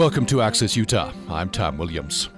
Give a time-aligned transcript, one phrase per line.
[0.00, 1.12] Welcome to Access Utah.
[1.28, 2.30] I'm Tom Williams.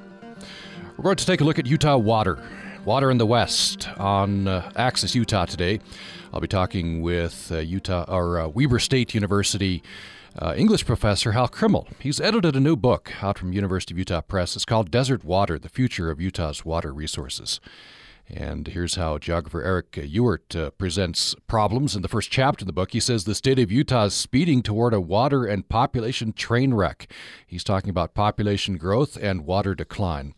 [0.96, 2.42] We're going to take a look at Utah water,
[2.84, 5.78] water in the West on uh, Access Utah today.
[6.32, 9.80] I'll be talking with uh, Utah or uh, Weber State University
[10.40, 11.86] uh, English professor Hal Crimmel.
[12.00, 14.56] He's edited a new book out from University of Utah Press.
[14.56, 17.60] It's called Desert Water: The Future of Utah's Water Resources.
[18.32, 22.72] And here's how geographer Eric Ewart uh, presents problems in the first chapter of the
[22.72, 22.92] book.
[22.92, 27.12] He says the state of Utah is speeding toward a water and population train wreck.
[27.46, 30.32] He's talking about population growth and water decline.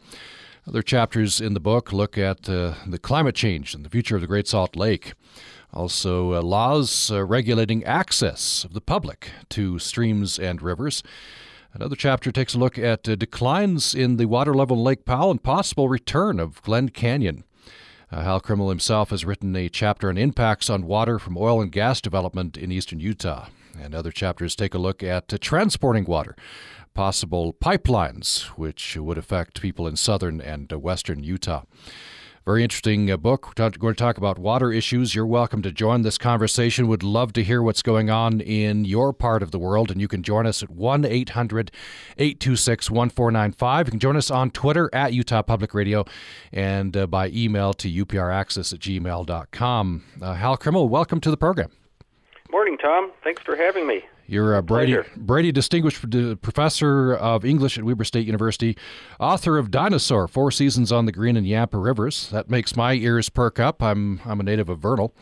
[0.66, 4.22] Other chapters in the book look at uh, the climate change and the future of
[4.22, 5.12] the Great Salt Lake.
[5.72, 11.04] Also, uh, laws uh, regulating access of the public to streams and rivers.
[11.72, 15.30] Another chapter takes a look at uh, declines in the water level in Lake Powell
[15.30, 17.44] and possible return of Glen Canyon.
[18.14, 21.72] Uh, Hal Crimmel himself has written a chapter on impacts on water from oil and
[21.72, 23.48] gas development in eastern Utah.
[23.76, 26.36] And other chapters take a look at uh, transporting water,
[26.94, 31.64] possible pipelines, which would affect people in southern and uh, western Utah.
[32.44, 33.54] Very interesting uh, book.
[33.58, 35.14] We're going to talk about water issues.
[35.14, 36.88] You're welcome to join this conversation.
[36.88, 40.08] Would love to hear what's going on in your part of the world, and you
[40.08, 41.72] can join us at 1 800
[42.18, 43.86] 826 1495.
[43.86, 46.04] You can join us on Twitter at Utah Public Radio
[46.52, 50.04] and uh, by email to upraccess at gmail.com.
[50.20, 51.70] Uh, Hal Crimmel, welcome to the program.
[52.50, 53.10] Morning, Tom.
[53.22, 54.04] Thanks for having me.
[54.26, 56.00] You're a Brady, Brady Distinguished
[56.40, 58.76] Professor of English at Weber State University,
[59.20, 62.30] author of Dinosaur: Four Seasons on the Green and Yampa Rivers.
[62.30, 63.82] That makes my ears perk up.
[63.82, 65.14] I'm I'm a native of Vernal.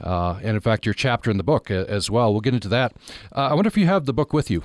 [0.00, 2.32] Uh, and in fact, your chapter in the book uh, as well.
[2.32, 2.92] We'll get into that.
[3.34, 4.62] Uh, I wonder if you have the book with you.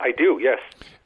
[0.00, 0.58] I do, yes.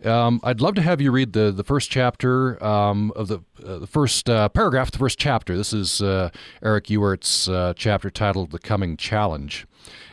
[0.07, 3.79] Um, I'd love to have you read the, the first chapter um, of the uh,
[3.79, 5.57] the first uh, paragraph, the first chapter.
[5.57, 6.31] This is uh,
[6.62, 9.67] Eric Ewart's uh, chapter titled "The Coming Challenge,"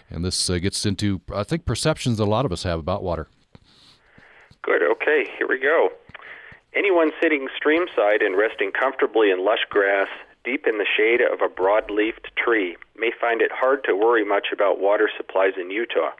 [0.09, 3.03] and this uh, gets into I think perceptions that a lot of us have about
[3.03, 3.27] water.
[4.61, 4.83] Good.
[4.83, 5.89] Okay, here we go.
[6.75, 10.07] Anyone sitting streamside and resting comfortably in lush grass,
[10.43, 14.47] deep in the shade of a broad-leafed tree, may find it hard to worry much
[14.53, 16.11] about water supplies in Utah.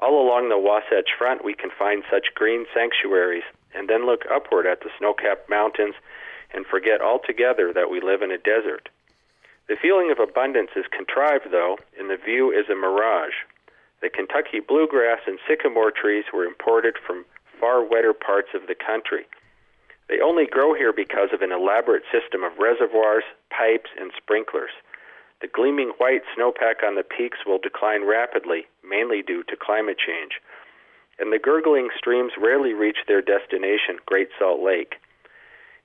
[0.00, 4.66] All along the Wasatch Front, we can find such green sanctuaries, and then look upward
[4.66, 5.94] at the snow capped mountains
[6.52, 8.88] and forget altogether that we live in a desert.
[9.68, 13.34] The feeling of abundance is contrived, though, and the view is a mirage.
[14.02, 17.24] The Kentucky bluegrass and sycamore trees were imported from
[17.58, 19.26] far wetter parts of the country.
[20.08, 24.72] They only grow here because of an elaborate system of reservoirs, pipes, and sprinklers.
[25.40, 30.40] The gleaming white snowpack on the peaks will decline rapidly, mainly due to climate change.
[31.18, 34.96] And the gurgling streams rarely reach their destination, Great Salt Lake.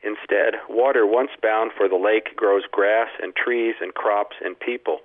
[0.03, 5.01] Instead, water once bound for the lake grows grass and trees and crops and people.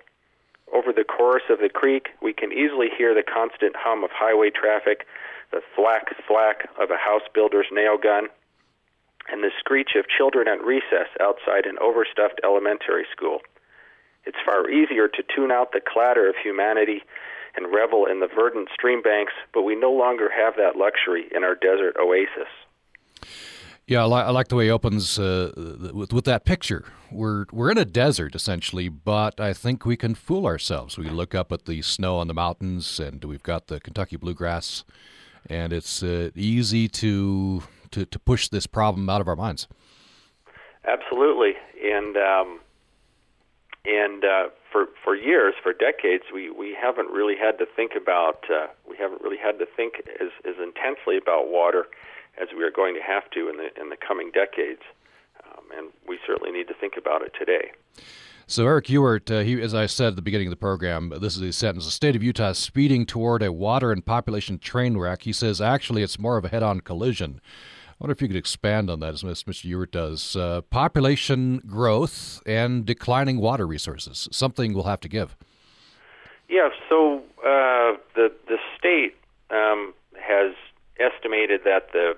[0.73, 4.49] Over the course of the creek, we can easily hear the constant hum of highway
[4.49, 5.05] traffic,
[5.51, 8.27] the thwack thwack of a house builder's nail gun,
[9.31, 13.39] and the screech of children at recess outside an overstuffed elementary school.
[14.25, 17.03] It's far easier to tune out the clatter of humanity
[17.55, 21.43] and revel in the verdant stream banks, but we no longer have that luxury in
[21.43, 22.49] our desert oasis.
[23.87, 25.51] Yeah, I, li- I like the way he opens uh,
[25.93, 26.85] with, with that picture.
[27.11, 30.97] We're we're in a desert essentially, but I think we can fool ourselves.
[30.97, 34.85] We look up at the snow on the mountains, and we've got the Kentucky bluegrass,
[35.47, 39.67] and it's uh, easy to, to to push this problem out of our minds.
[40.87, 41.53] Absolutely,
[41.83, 42.59] and um,
[43.85, 48.45] and uh, for for years, for decades, we, we haven't really had to think about
[48.49, 51.85] uh, we haven't really had to think as, as intensely about water
[52.41, 54.81] as we are going to have to in the in the coming decades,
[55.43, 57.71] um, and we certainly need to think about it today.
[58.47, 61.35] So Eric Ewart, uh, he, as I said at the beginning of the program, this
[61.35, 64.97] is a sentence: "The state of Utah is speeding toward a water and population train
[64.97, 67.41] wreck." He says, actually, it's more of a head-on collision.
[67.89, 69.63] I wonder if you could expand on that, as Mr.
[69.63, 70.35] Ewart does.
[70.35, 75.37] Uh, population growth and declining water resources, something we'll have to give.
[76.49, 79.15] Yeah, so uh, the the state
[79.49, 80.53] um, has
[80.99, 82.15] estimated that the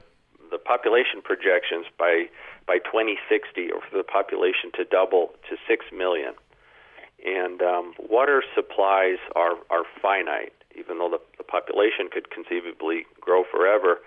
[0.52, 2.26] the population projections by
[2.66, 6.34] by 2060 are for the population to double to six million,
[7.26, 10.54] and um, water supplies are are finite.
[10.78, 13.98] Even though the, the population could conceivably grow forever,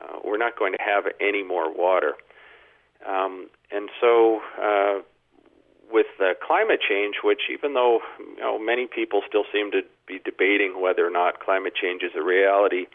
[0.00, 2.14] uh, we're not going to have any more water.
[3.06, 5.00] Um, and so, uh,
[5.92, 10.18] with uh, climate change, which even though you know, many people still seem to be
[10.24, 12.86] debating whether or not climate change is a reality,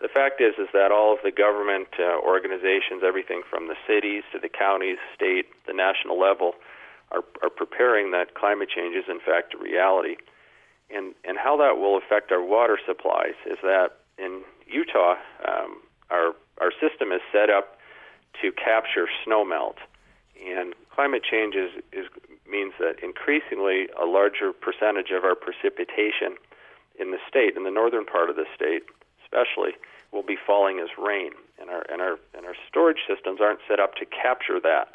[0.00, 4.24] the fact is is that all of the government uh, organizations, everything from the cities
[4.32, 6.52] to the counties, state, the national level,
[7.12, 10.16] are, are preparing that climate change is in fact a reality.
[10.90, 15.16] And and how that will affect our water supplies is that in Utah,
[15.46, 17.78] um, our our system is set up
[18.42, 19.76] to capture snowmelt,
[20.36, 22.06] and climate change is, is
[22.48, 26.36] means that increasingly a larger percentage of our precipitation
[26.98, 28.84] in the state, in the northern part of the state,
[29.36, 29.72] especially,
[30.12, 33.80] will be falling as rain, and our and our and our storage systems aren't set
[33.80, 34.88] up to capture that.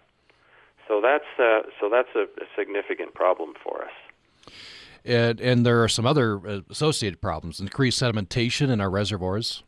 [0.88, 4.54] So that's uh, so that's a, a significant problem for us.
[5.04, 9.64] And, and there are some other uh, associated problems: increased sedimentation in our reservoirs.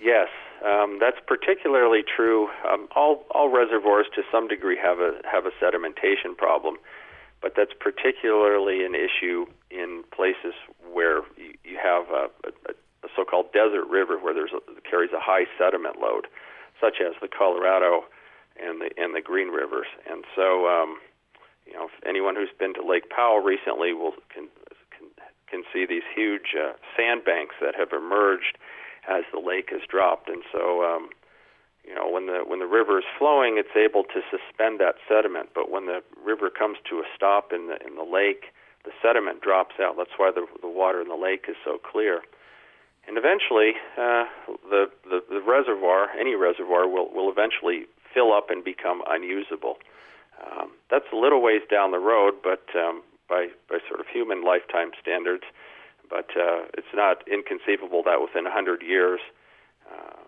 [0.00, 0.28] Yes,
[0.64, 2.48] um, that's particularly true.
[2.68, 6.76] Um, all all reservoirs, to some degree, have a have a sedimentation problem,
[7.40, 10.54] but that's particularly an issue in places
[10.92, 12.28] where you, you have a,
[12.68, 12.72] a,
[13.04, 16.26] a so-called desert river where there's a, carries a high sediment load,
[16.80, 18.04] such as the Colorado
[18.56, 19.86] and the and the Green Rivers.
[20.08, 20.98] And so, um,
[21.66, 24.48] you know, anyone who's been to Lake Powell recently will can
[24.90, 25.08] can,
[25.50, 28.58] can see these huge uh, sandbanks that have emerged
[29.08, 30.28] as the lake has dropped.
[30.28, 31.10] And so, um,
[31.84, 35.50] you know, when the when the river is flowing, it's able to suspend that sediment.
[35.54, 38.54] But when the river comes to a stop in the in the lake,
[38.84, 39.96] the sediment drops out.
[39.96, 42.22] That's why the the water in the lake is so clear.
[43.06, 44.24] And eventually, uh,
[44.68, 49.76] the, the the reservoir, any reservoir, will will eventually fill up and become unusable.
[50.40, 54.42] Um, that's a little ways down the road, but um, by by sort of human
[54.42, 55.44] lifetime standards,
[56.08, 59.20] but uh, it's not inconceivable that within 100 years,
[59.90, 60.20] uh,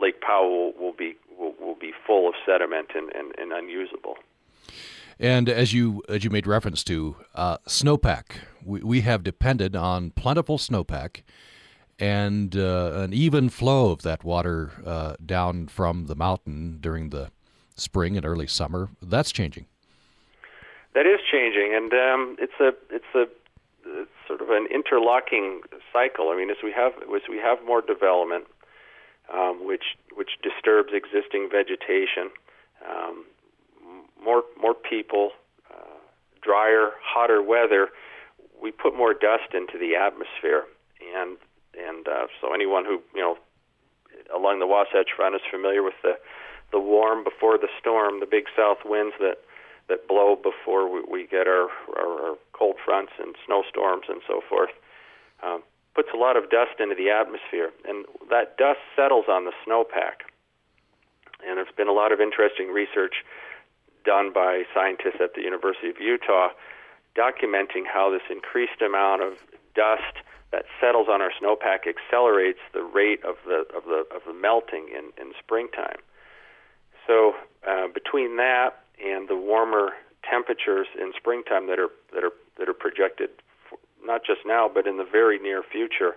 [0.00, 4.16] Lake Powell will, be will, will be full of sediment and, and, and unusable.
[5.18, 10.10] And as you as you made reference to uh, snowpack, we, we have depended on
[10.10, 11.22] plentiful snowpack
[12.00, 17.30] and uh, an even flow of that water uh, down from the mountain during the
[17.76, 18.88] spring and early summer.
[19.02, 19.66] That's changing.
[20.94, 23.26] That is changing, and um, it's a it's a
[23.86, 25.60] it's sort of an interlocking
[25.92, 26.30] cycle.
[26.30, 28.44] I mean, as we have as we have more development,
[29.32, 32.30] um, which which disturbs existing vegetation,
[32.88, 33.24] um,
[34.24, 35.30] more more people,
[35.70, 35.98] uh,
[36.42, 37.90] drier, hotter weather,
[38.60, 40.64] we put more dust into the atmosphere,
[41.14, 41.36] and
[41.78, 43.36] and uh, so anyone who you know
[44.34, 46.18] along the Wasatch Front is familiar with the
[46.72, 49.38] the warm before the storm, the big south winds that
[49.88, 51.66] that blow before we, we get our,
[51.98, 54.70] our, our cold fronts and snowstorms and so forth.
[55.42, 55.62] Um,
[55.94, 60.22] puts a lot of dust into the atmosphere, and that dust settles on the snowpack.
[61.44, 63.24] And there's been a lot of interesting research
[64.04, 66.50] done by scientists at the University of Utah
[67.16, 69.34] documenting how this increased amount of
[69.74, 74.34] dust that settles on our snowpack accelerates the rate of the of the of the
[74.34, 75.98] melting in in springtime.
[77.06, 77.34] So
[77.66, 79.90] uh, between that and the warmer
[80.28, 83.30] temperatures in springtime that are that are that are projected
[83.68, 86.16] for, not just now but in the very near future,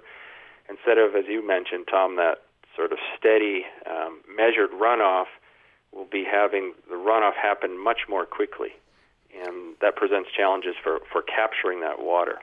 [0.70, 2.44] instead of as you mentioned, Tom, that
[2.76, 5.28] sort of steady um, measured runoff,
[5.92, 8.70] we'll be having the runoff happen much more quickly,
[9.46, 12.40] and that presents challenges for for capturing that water.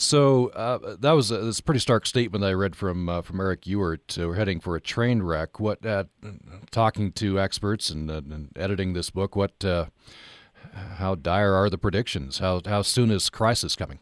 [0.00, 3.66] So uh, that was a, a, pretty stark statement I read from uh, from Eric
[3.66, 4.16] Ewart.
[4.18, 5.60] Uh, we're heading for a train wreck.
[5.60, 6.04] What uh,
[6.70, 9.36] talking to experts and, uh, and, editing this book?
[9.36, 9.86] What uh,
[10.72, 12.38] how dire are the predictions?
[12.38, 13.98] How how soon is crisis coming?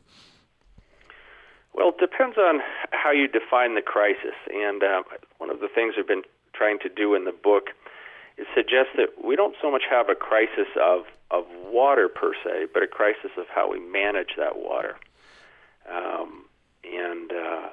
[1.75, 2.61] Well, it depends on
[2.93, 4.39] how you define the crisis.
[4.55, 4.81] And
[5.39, 6.23] one of the things we've been
[6.55, 7.71] trying to do in the book
[8.37, 12.67] is suggest that we don't so much have a crisis of of water per se,
[12.73, 14.95] but a crisis of how we manage that water.
[15.91, 16.45] Um,
[16.85, 17.69] and uh,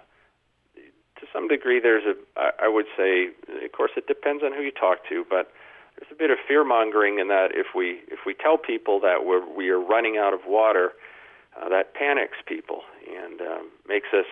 [1.19, 2.15] to some degree, there's a,
[2.61, 3.29] I would say,
[3.63, 5.51] of course, it depends on who you talk to, but
[5.97, 9.25] there's a bit of fear mongering in that if we if we tell people that
[9.25, 10.91] we're we are running out of water,
[11.55, 14.25] uh, that panics people and um, makes us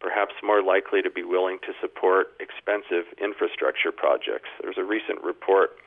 [0.00, 4.50] perhaps more likely to be willing to support expensive infrastructure projects.
[4.60, 5.78] There's a recent report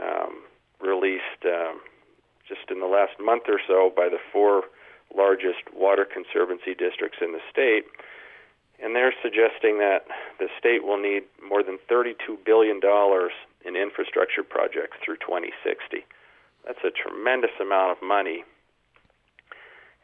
[0.00, 0.42] um,
[0.80, 1.80] released um,
[2.48, 4.64] just in the last month or so by the four
[5.16, 7.84] largest water conservancy districts in the state.
[8.82, 10.06] And they're suggesting that
[10.38, 12.80] the state will need more than $32 billion
[13.64, 16.04] in infrastructure projects through 2060.
[16.66, 18.44] That's a tremendous amount of money.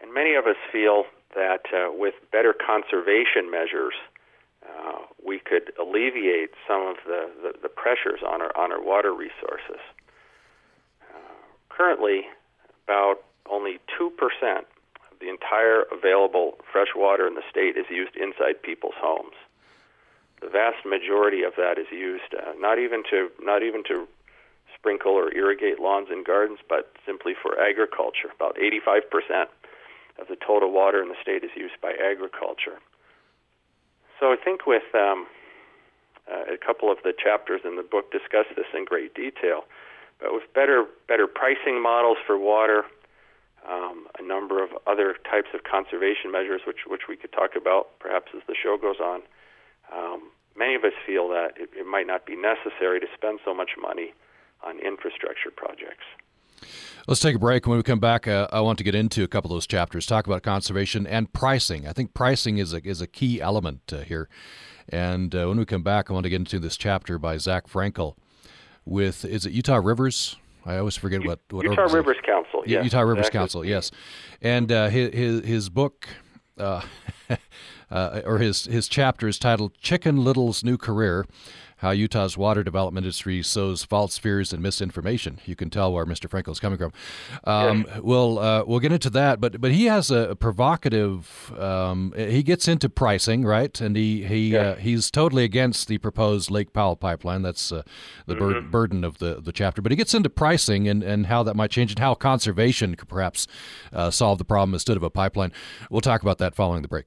[0.00, 3.94] And many of us feel that uh, with better conservation measures,
[4.62, 9.12] uh, we could alleviate some of the, the, the, pressures on our, on our water
[9.12, 9.80] resources.
[11.02, 11.34] Uh,
[11.68, 12.22] currently,
[12.84, 14.10] about only 2%
[15.20, 19.34] the entire available fresh water in the state is used inside people's homes.
[20.40, 24.06] The vast majority of that is used uh, not even to not even to
[24.75, 28.30] sprinkle or irrigate lawns and gardens, but simply for agriculture.
[28.34, 29.46] About 85%
[30.20, 32.78] of the total water in the state is used by agriculture.
[34.20, 35.26] So I think with um,
[36.28, 39.64] Uh, a couple of the chapters in the book discuss this in great detail.
[40.20, 42.84] But with better better pricing models for water,
[43.70, 47.98] um, a number of other types of conservation measures, which which we could talk about
[47.98, 49.22] perhaps as the show goes on.
[49.92, 53.54] Um, many of us feel that it, it might not be necessary to spend so
[53.54, 54.14] much money
[54.64, 56.04] on infrastructure projects.
[57.06, 57.66] Let's take a break.
[57.66, 60.04] When we come back, uh, I want to get into a couple of those chapters,
[60.04, 61.87] talk about conservation and pricing.
[61.87, 64.28] I think pricing is a, is a key element uh, here.
[64.88, 67.66] And uh, when we come back, I want to get into this chapter by Zach
[67.66, 68.16] Frankel
[68.84, 70.37] with, is it Utah Rivers?
[70.66, 72.18] I always forget what, what Utah Rivers
[72.64, 72.84] Council.
[72.84, 73.38] Utah Rivers exactly.
[73.38, 73.64] Council.
[73.64, 73.90] Yes,
[74.40, 76.08] and uh, his, his, his book,
[76.58, 76.82] uh,
[77.90, 81.26] uh, or his his chapter is titled "Chicken Little's New Career:
[81.78, 85.38] how Utah's water development industry sows false fears and misinformation.
[85.44, 86.28] You can tell where Mr.
[86.28, 86.92] Frankel is coming from.
[87.44, 91.52] Um, We'll uh, we'll get into that, but but he has a provocative.
[91.58, 93.78] Um, he gets into pricing, right?
[93.80, 97.42] And he he uh, he's totally against the proposed Lake Powell pipeline.
[97.42, 97.82] That's uh,
[98.26, 98.52] the mm-hmm.
[98.52, 99.82] bur- burden of the the chapter.
[99.82, 103.08] But he gets into pricing and and how that might change and how conservation could
[103.08, 103.47] perhaps
[103.92, 105.52] uh, solve the problem instead of a pipeline.
[105.90, 107.06] We'll talk about that following the break.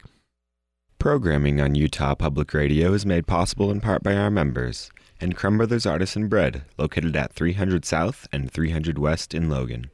[1.02, 5.58] Programming on Utah Public Radio is made possible in part by our members and Crumb
[5.58, 9.90] Brothers Artisan Bread, located at 300 South and 300 West in Logan.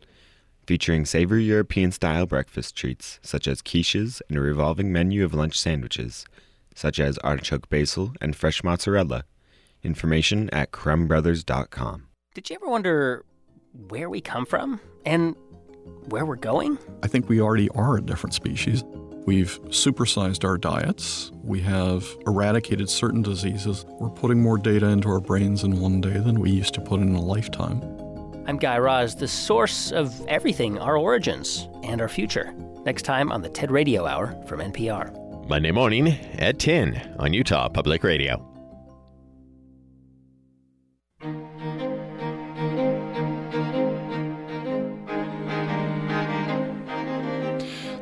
[0.65, 5.57] Featuring savory European style breakfast treats such as quiches and a revolving menu of lunch
[5.57, 6.25] sandwiches,
[6.75, 9.23] such as artichoke basil and fresh mozzarella.
[9.83, 12.07] Information at crumbbrothers.com.
[12.33, 13.23] Did you ever wonder
[13.87, 15.37] where we come from and
[16.09, 16.77] where we're going?
[17.01, 18.83] I think we already are a different species.
[19.27, 21.34] We've supersized our diets.
[21.43, 23.86] We have eradicated certain diseases.
[24.00, 27.01] We're putting more data into our brains in one day than we used to put
[27.01, 27.81] in a lifetime.
[28.48, 32.55] I'm Guy Raz, the source of everything our origins and our future.
[32.86, 35.13] Next time on the TED Radio Hour from NPR.
[35.50, 38.47] Monday morning at 10 on Utah Public Radio.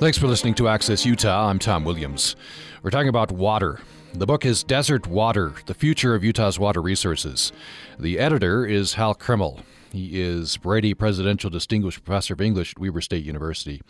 [0.06, 1.50] Thanks for listening to Access Utah.
[1.50, 2.36] I'm Tom Williams.
[2.84, 3.80] We're talking about water.
[4.14, 7.52] The book is Desert Water The Future of Utah's Water Resources.
[7.98, 9.62] The editor is Hal Crimmel.
[9.92, 13.82] He is Brady Presidential Distinguished Professor of English at Weber State University.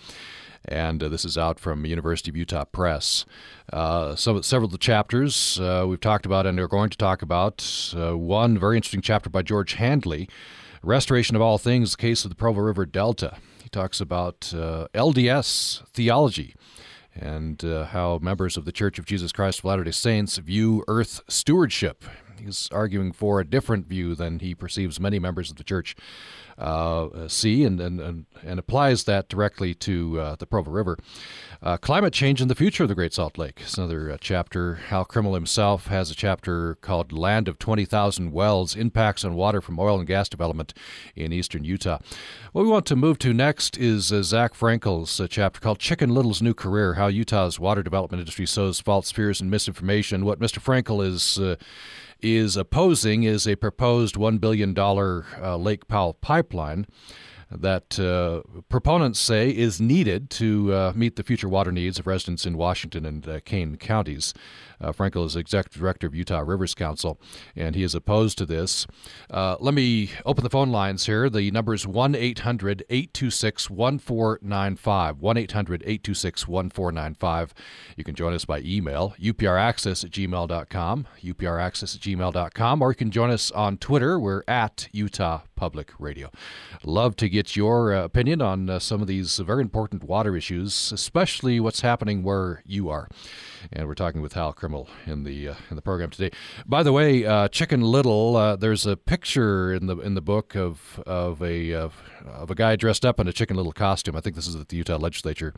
[0.64, 3.26] And uh, this is out from University of Utah Press.
[3.74, 7.24] Uh, so, several of the chapters uh, we've talked about and are going to talk
[7.24, 7.94] about.
[7.94, 10.30] Uh, one very interesting chapter by George Handley
[10.82, 13.36] Restoration of All Things, the case of the Provo River Delta.
[13.66, 16.54] He talks about uh, LDS theology
[17.16, 20.84] and uh, how members of the Church of Jesus Christ of Latter day Saints view
[20.88, 22.06] earth stewardship.
[22.40, 25.96] He's arguing for a different view than he perceives many members of the church
[26.58, 30.98] uh, see and, and, and, and, applies that directly to uh, the Provo River.
[31.62, 34.76] Uh, climate change and the future of the Great Salt Lake is another uh, chapter.
[34.76, 39.80] Hal Crimmel himself has a chapter called Land of 20,000 Wells Impacts on Water from
[39.80, 40.74] Oil and Gas Development
[41.16, 42.00] in Eastern Utah.
[42.54, 46.14] What we want to move to next is uh, Zach Frankel's uh, chapter called Chicken
[46.14, 50.24] Little's New Career How Utah's Water Development Industry Sows False Fears and Misinformation.
[50.24, 50.60] What Mr.
[50.60, 51.38] Frankel is
[52.22, 56.86] is opposing is a proposed $1 billion uh, Lake Powell pipeline
[57.52, 62.46] that uh, proponents say is needed to uh, meet the future water needs of residents
[62.46, 64.34] in Washington and uh, Kane counties.
[64.82, 67.20] Uh, Frankel is executive director of Utah Rivers Council,
[67.56, 68.86] and he is opposed to this.
[69.30, 71.30] Uh, let me open the phone lines here.
[71.30, 75.22] The number is 1 800 826 1495.
[75.22, 77.54] 1 800 826 1495.
[77.96, 83.12] You can join us by email, upraccess at gmail.com, upraccess at gmail.com, or you can
[83.12, 84.20] join us on Twitter.
[84.20, 86.32] We're at Utah Public Radio.
[86.84, 90.92] Love to get your uh, opinion on uh, some of these very important water issues,
[90.92, 93.08] especially what's happening where you are
[93.72, 96.36] and we're talking with Hal Crimmel in the uh, in the program today.
[96.66, 100.56] By the way, uh, Chicken Little, uh, there's a picture in the in the book
[100.56, 104.16] of of a of, of, a guy dressed up in a Chicken Little costume.
[104.16, 105.54] I think this is at the Utah Legislature,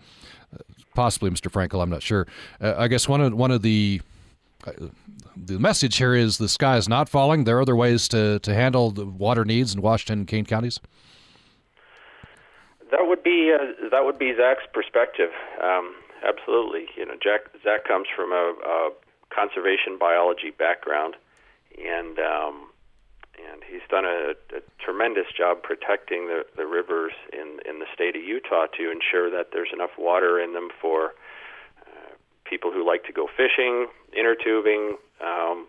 [0.54, 0.58] uh,
[0.94, 1.52] possibly Mr.
[1.52, 1.82] Frankel.
[1.82, 2.28] I'm not sure.
[2.62, 4.17] Uh, I guess one of one of the uh,
[5.36, 7.44] the message here is the sky is not falling.
[7.44, 10.80] There are other ways to, to handle the water needs in Washington and Kane counties.
[12.92, 15.32] That would be uh, that would be Zach's perspective.
[15.62, 15.94] Um,
[16.26, 16.88] absolutely.
[16.96, 18.90] You know, Jack Zach comes from a, a
[19.30, 21.16] conservation biology background,
[21.78, 22.70] and um,
[23.52, 28.16] and he's done a, a tremendous job protecting the, the rivers in in the state
[28.16, 31.12] of Utah to ensure that there's enough water in them for uh,
[32.50, 33.88] people who like to go fishing,
[34.18, 35.68] inner tubing, um,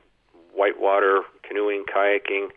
[0.55, 2.49] whitewater canoeing, kayaking,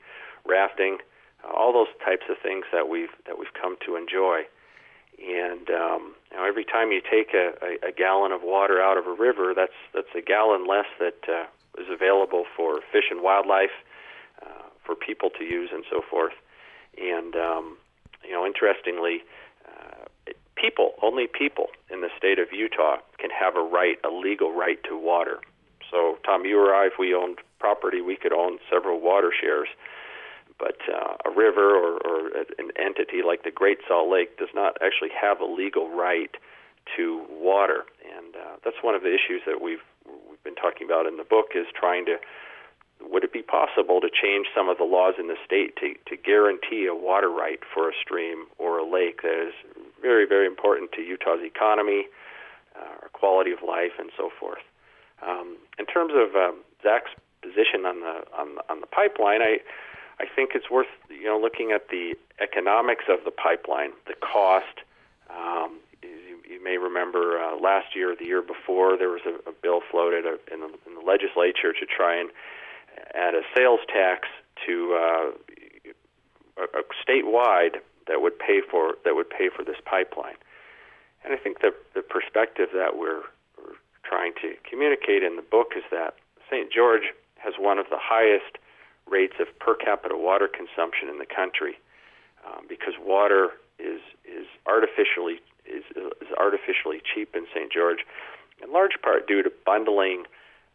[0.46, 0.98] rafting,
[1.44, 4.42] uh, all those types of things that we've that we've come to enjoy.
[5.20, 8.98] And um, you know, every time you take a, a, a gallon of water out
[8.98, 11.46] of a river, that's that's a gallon less that uh,
[11.82, 13.76] is available for fish and wildlife,
[14.42, 16.34] uh, for people to use, and so forth.
[16.98, 17.78] And um,
[18.24, 19.22] you know, interestingly,
[20.62, 24.78] people, only people in the state of Utah can have a right, a legal right
[24.88, 25.40] to water.
[25.90, 29.68] So, Tom, you or I, if we owned property, we could own several water shares.
[30.58, 34.78] But uh, a river or, or an entity like the Great Salt Lake does not
[34.80, 36.30] actually have a legal right
[36.96, 39.84] to water, and uh, that's one of the issues that we've
[40.30, 42.18] we've been talking about in the book is trying to
[43.02, 46.16] would it be possible to change some of the laws in the state to, to
[46.16, 49.54] guarantee a water right for a stream or a lake that is
[50.02, 52.08] very, very important to Utah's economy,
[52.76, 54.64] uh, our quality of life, and so forth.
[55.26, 59.60] Um, in terms of um, Zach's position on the on the, on the pipeline, I
[60.20, 64.82] I think it's worth you know looking at the economics of the pipeline, the cost.
[65.30, 69.50] Um, you, you may remember uh, last year, or the year before, there was a,
[69.50, 72.30] a bill floated uh, in the, in the legislature to try and
[73.14, 74.28] add a sales tax
[74.66, 75.32] to uh,
[76.58, 77.82] a, a statewide
[78.12, 80.36] that would pay for that would pay for this pipeline.
[81.24, 83.24] And I think the the perspective that we're,
[83.56, 86.20] we're trying to communicate in the book is that
[86.52, 86.68] St.
[86.68, 88.60] George has one of the highest
[89.08, 91.80] rates of per capita water consumption in the country
[92.46, 97.72] um, because water is is artificially is, is artificially cheap in St.
[97.72, 98.04] George,
[98.62, 100.26] in large part due to bundling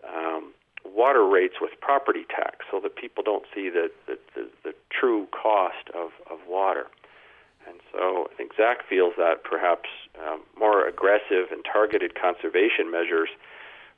[0.09, 4.75] um, water rates with property tax so that people don't see the, the, the, the
[4.91, 6.87] true cost of, of water.
[7.69, 13.29] And so I think Zach feels that perhaps um, more aggressive and targeted conservation measures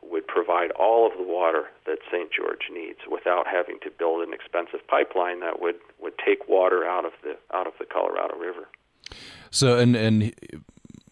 [0.03, 2.31] would provide all of the water that St.
[2.33, 7.05] George needs without having to build an expensive pipeline that would, would take water out
[7.05, 8.69] of the out of the Colorado River.
[9.51, 10.35] So and and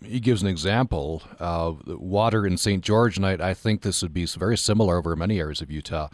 [0.05, 2.83] he gives an example of water in St.
[2.83, 6.09] George, and I, I, think this would be very similar over many areas of Utah.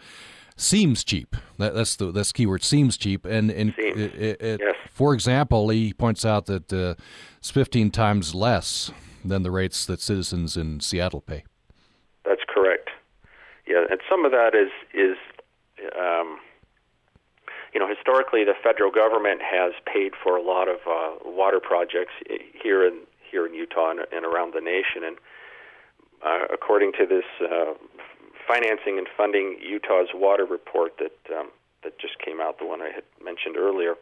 [0.56, 1.36] Seems cheap.
[1.58, 2.62] That, that's the that's keyword.
[2.62, 3.24] Seems cheap.
[3.24, 4.00] And, and seems.
[4.00, 4.76] It, it, yes.
[4.92, 6.94] For example, he points out that uh,
[7.38, 8.92] it's 15 times less
[9.24, 11.44] than the rates that citizens in Seattle pay.
[12.24, 12.90] That's correct.
[13.66, 15.16] Yeah, and some of that is is
[15.98, 16.38] um,
[17.72, 22.12] you know historically the federal government has paid for a lot of uh, water projects
[22.62, 23.00] here in
[23.30, 25.04] here in Utah and, and around the nation.
[25.04, 25.16] And
[26.24, 27.74] uh, according to this uh,
[28.46, 31.48] financing and funding Utah's water report that um,
[31.82, 33.94] that just came out, the one I had mentioned earlier,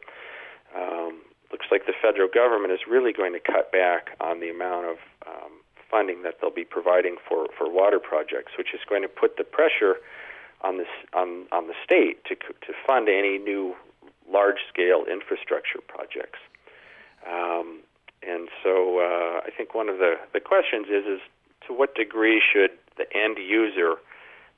[0.77, 4.87] um, looks like the federal government is really going to cut back on the amount
[4.87, 5.53] of um,
[5.91, 9.45] funding that they'll be providing for, for water projects, which is going to put the
[9.45, 9.97] pressure
[10.63, 13.75] on this on, on the state to to fund any new
[14.31, 16.39] large scale infrastructure projects.
[17.27, 17.81] Um,
[18.23, 21.21] and so uh, I think one of the, the questions is is
[21.67, 23.95] to what degree should the end user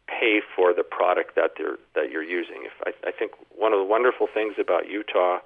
[0.09, 2.67] pay for the product that they're that you're using?
[2.67, 5.39] If I, I think one of the wonderful things about Utah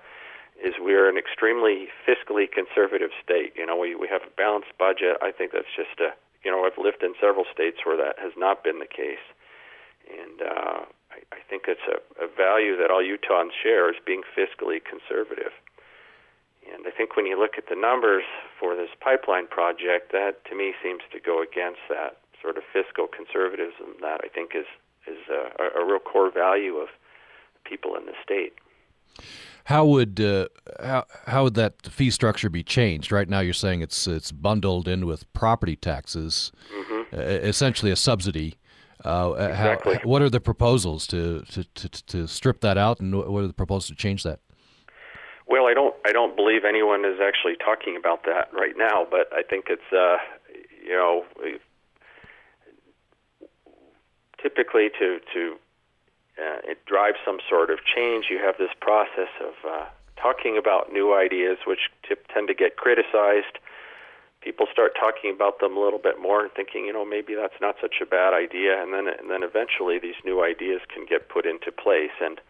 [0.63, 3.53] is we're an extremely fiscally conservative state.
[3.57, 5.17] You know, we we have a balanced budget.
[5.23, 6.15] I think that's just a
[6.45, 9.23] you know I've lived in several states where that has not been the case,
[10.09, 10.81] and uh,
[11.13, 15.53] I, I think it's a, a value that all Utahns share is being fiscally conservative.
[16.67, 18.25] And I think when you look at the numbers
[18.59, 23.07] for this pipeline project, that to me seems to go against that sort of fiscal
[23.07, 24.67] conservatism that I think is
[25.07, 26.89] is a, a real core value of
[27.65, 28.55] people in the state.
[29.67, 30.47] How would uh,
[30.81, 33.11] how how would that fee structure be changed?
[33.11, 37.17] Right now, you're saying it's it's bundled in with property taxes, mm-hmm.
[37.17, 38.59] uh, essentially a subsidy.
[39.05, 39.97] Uh, exactly.
[39.97, 43.47] How, what are the proposals to, to, to, to strip that out, and what are
[43.49, 44.39] the proposals to change that?
[45.49, 49.33] Well, I don't I don't believe anyone is actually talking about that right now, but
[49.33, 50.19] I think it's uh,
[50.81, 51.25] you know
[54.41, 55.57] typically to to
[56.39, 58.27] uh, it drives some sort of change.
[58.31, 59.85] You have this process of uh,
[60.21, 61.91] talking about new ideas, which
[62.33, 63.59] tend to get criticized.
[64.43, 67.61] People start talking about them a little bit more and thinking, you know, maybe that's
[67.61, 71.29] not such a bad idea, and then and then eventually these new ideas can get
[71.29, 72.15] put into place.
[72.21, 72.41] And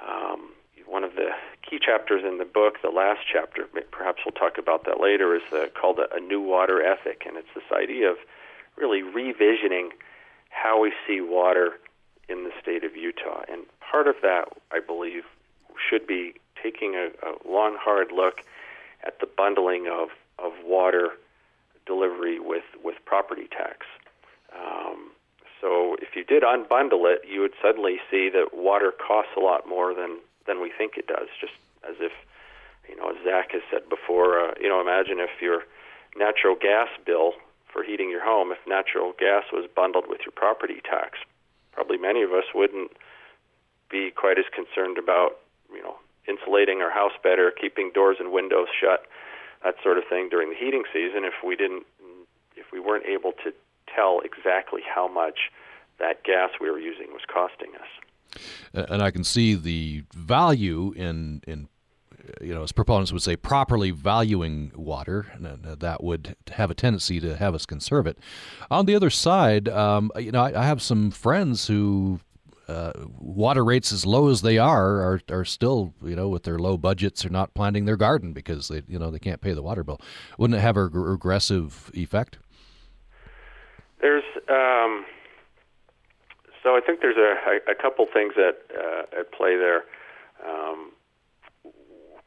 [0.00, 0.52] um,
[0.86, 1.30] one of the
[1.68, 5.42] key chapters in the book, the last chapter, perhaps we'll talk about that later, is
[5.78, 8.16] called a, a New Water Ethic, and it's this idea of
[8.76, 9.90] really revisioning
[10.50, 11.78] how we see water
[12.28, 13.42] in the state of Utah.
[13.50, 15.24] And part of that, I believe,
[15.88, 18.42] should be taking a, a long, hard look
[19.04, 20.08] at the bundling of,
[20.38, 21.10] of water
[21.86, 23.86] delivery with, with property tax.
[24.54, 25.10] Um,
[25.60, 29.68] so if you did unbundle it, you would suddenly see that water costs a lot
[29.68, 31.28] more than than we think it does.
[31.40, 31.52] Just
[31.88, 32.10] as if,
[32.88, 35.62] you know, as Zach has said before, uh, you know, imagine if your
[36.16, 37.34] natural gas bill
[37.72, 41.18] for heating your home, if natural gas was bundled with your property tax,
[41.72, 42.92] probably many of us wouldn't
[43.90, 45.38] be quite as concerned about,
[45.72, 45.96] you know,
[46.28, 49.06] insulating our house better, keeping doors and windows shut,
[49.64, 51.84] that sort of thing during the heating season if we didn't
[52.56, 53.52] if we weren't able to
[53.94, 55.50] tell exactly how much
[55.98, 58.40] that gas we were using was costing us.
[58.90, 61.68] And I can see the value in in
[62.40, 67.36] you know, as proponents would say, properly valuing water, that would have a tendency to
[67.36, 68.18] have us conserve it.
[68.70, 72.20] On the other side, um, you know, I, I, have some friends who
[72.68, 76.58] uh, water rates as low as they are are are still you know with their
[76.58, 79.62] low budgets are not planting their garden because they you know they can't pay the
[79.62, 80.00] water bill.
[80.38, 82.38] Wouldn't it have a regressive effect?
[84.00, 85.04] There's um,
[86.62, 89.84] so I think there's a, a, couple things at uh, at play there.
[90.46, 90.92] Um,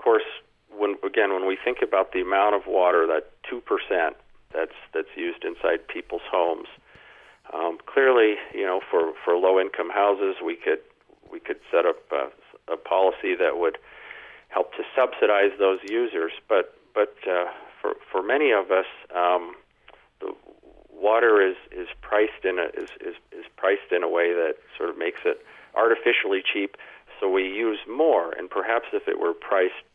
[0.06, 0.30] course,
[0.70, 4.15] when again when we think about the amount of water that two percent
[4.54, 6.68] that's that's used inside people's homes,
[7.54, 10.80] um, clearly, you know, for for low income houses, we could
[11.32, 12.24] we could set up a,
[12.72, 13.78] a policy that would
[14.50, 16.32] help to subsidize those users.
[16.48, 17.46] But but uh,
[17.82, 19.56] for for many of us, um,
[20.22, 20.34] the
[20.91, 24.89] water is is priced in a is, is is priced in a way that sort
[24.89, 26.78] of makes it artificially cheap.
[27.20, 29.86] So we use more, and perhaps if it were priced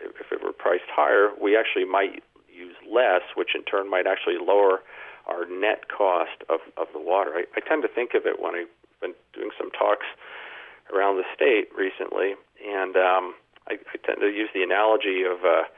[0.00, 2.22] if it were priced higher, we actually might
[2.52, 4.80] use less, which in turn might actually lower
[5.26, 7.32] our net cost of, of the water.
[7.34, 10.06] I, I tend to think of it when I've been doing some talks
[10.92, 13.34] around the state recently, and um,
[13.68, 15.68] I, I tend to use the analogy of uh,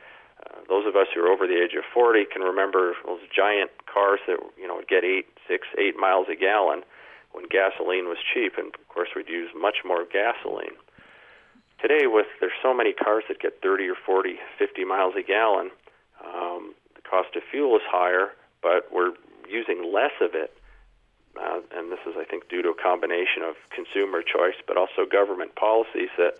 [0.46, 3.70] uh, those of us who are over the age of 40 can remember those giant
[3.92, 6.82] cars that you know would get eight, six, eight miles a gallon
[7.32, 10.78] when gasoline was cheap, and of course we'd use much more gasoline.
[11.80, 15.70] Today, with there's so many cars that get 30 or 40, 50 miles a gallon,
[16.22, 19.12] um, the cost of fuel is higher, but we're
[19.48, 20.52] using less of it.
[21.40, 25.06] Uh, and this is, I think, due to a combination of consumer choice, but also
[25.10, 26.34] government policies that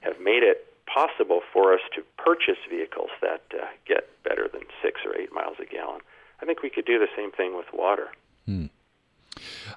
[0.00, 5.00] have made it possible for us to purchase vehicles that uh, get better than six
[5.06, 6.00] or eight miles a gallon.
[6.42, 8.08] I think we could do the same thing with water.
[8.44, 8.66] Hmm.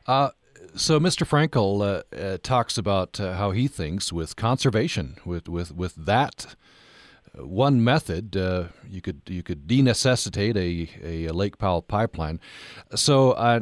[0.07, 0.29] Uh,
[0.75, 1.27] so Mr.
[1.27, 6.55] Frankel uh, uh, talks about uh, how he thinks with conservation, with with with that
[7.35, 12.39] one method, uh, you could you could denecessitate a, a Lake Powell pipeline.
[12.95, 13.61] So I,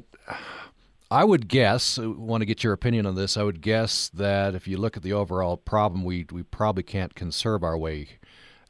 [1.12, 1.99] I would guess.
[1.99, 3.38] Uh, want to get your opinion on this?
[3.38, 7.15] I would guess that if you look at the overall problem, we we probably can't
[7.15, 8.09] conserve our way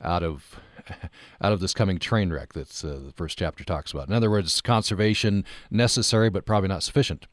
[0.01, 0.59] out of
[1.41, 4.07] out of this coming train wreck that's uh, the first chapter talks about.
[4.07, 7.27] In other words, conservation necessary but probably not sufficient.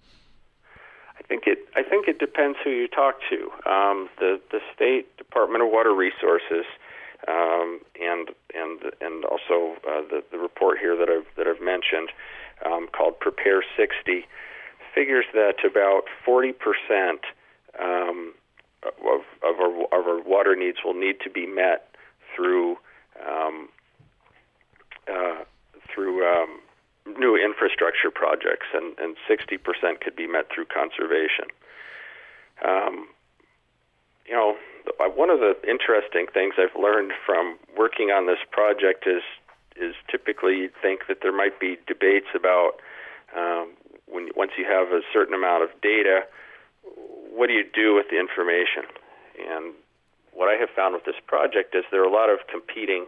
[1.29, 1.59] Think it.
[1.75, 3.51] I think it depends who you talk to.
[3.69, 6.65] Um, the the state Department of Water Resources
[7.29, 12.11] um, and and and also uh, the the report here that I've that I've mentioned
[12.65, 14.27] um, called Prepare 60
[14.95, 17.21] figures that about 40 percent
[17.79, 18.35] um,
[18.85, 21.95] of of our, of our water needs will need to be met
[22.35, 22.77] through
[23.27, 23.69] um,
[25.11, 25.45] uh,
[25.93, 26.61] through um,
[27.19, 31.47] new infrastructure projects, and, and 60% could be met through conservation.
[32.65, 33.09] Um,
[34.27, 34.57] you know,
[35.15, 39.23] one of the interesting things I've learned from working on this project is
[39.77, 42.81] is typically you'd think that there might be debates about
[43.37, 43.69] um,
[44.07, 46.21] when once you have a certain amount of data,
[47.31, 48.89] what do you do with the information?
[49.37, 49.75] And
[50.33, 53.07] what I have found with this project is there are a lot of competing.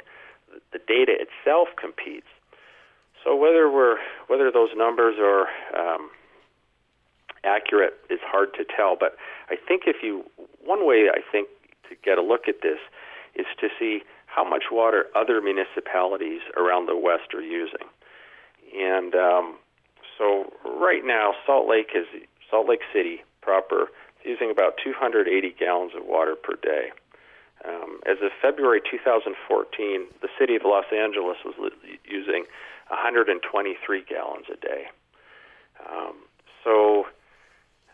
[0.73, 2.29] The data itself competes.
[3.25, 3.97] So whether we're
[4.29, 6.11] whether those numbers are um,
[7.45, 8.97] accurate is hard to tell.
[8.99, 9.17] But
[9.51, 10.25] I think if you
[10.65, 11.49] one way I think
[11.89, 12.79] to get a look at this
[13.35, 17.87] is to see how much water other municipalities around the West are using.
[18.77, 19.57] And um,
[20.17, 22.07] so right now, Salt Lake is
[22.51, 23.89] Salt Lake City proper
[24.25, 26.91] is using about 280 gallons of water per day.
[27.65, 31.55] Um, as of February 2014, the city of Los Angeles was
[32.05, 32.45] using
[32.89, 34.85] 123 gallons a day.
[35.85, 36.17] Um,
[36.65, 37.07] so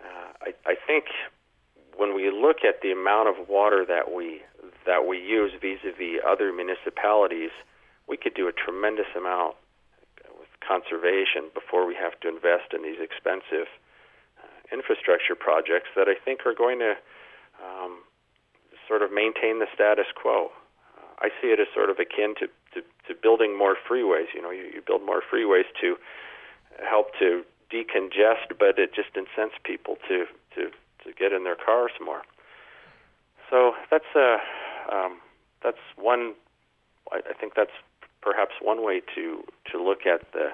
[0.00, 1.06] uh, I, I think
[1.96, 4.42] when we look at the amount of water that we
[4.86, 7.50] that we use vis-a-vis other municipalities,
[8.08, 9.56] we could do a tremendous amount
[10.38, 13.68] with conservation before we have to invest in these expensive
[14.36, 16.94] uh, infrastructure projects that I think are going to
[17.62, 18.04] um,
[18.88, 20.52] sort of maintain the status quo.
[20.98, 24.26] Uh, I see it as sort of akin to, to, to building more freeways.
[24.34, 25.96] You know, you, you build more freeways to
[26.88, 30.70] help to decongest, but it just incents people to to
[31.04, 32.22] to get in their cars more.
[33.50, 34.38] So that's uh,
[34.92, 35.18] um,
[35.62, 36.34] that's one.
[37.12, 37.76] I, I think that's
[38.20, 40.52] perhaps one way to to look at the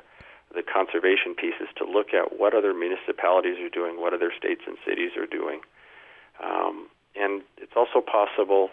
[0.55, 4.63] the conservation piece is to look at what other municipalities are doing, what other states
[4.67, 5.61] and cities are doing.
[6.43, 8.71] Um, and it's also possible,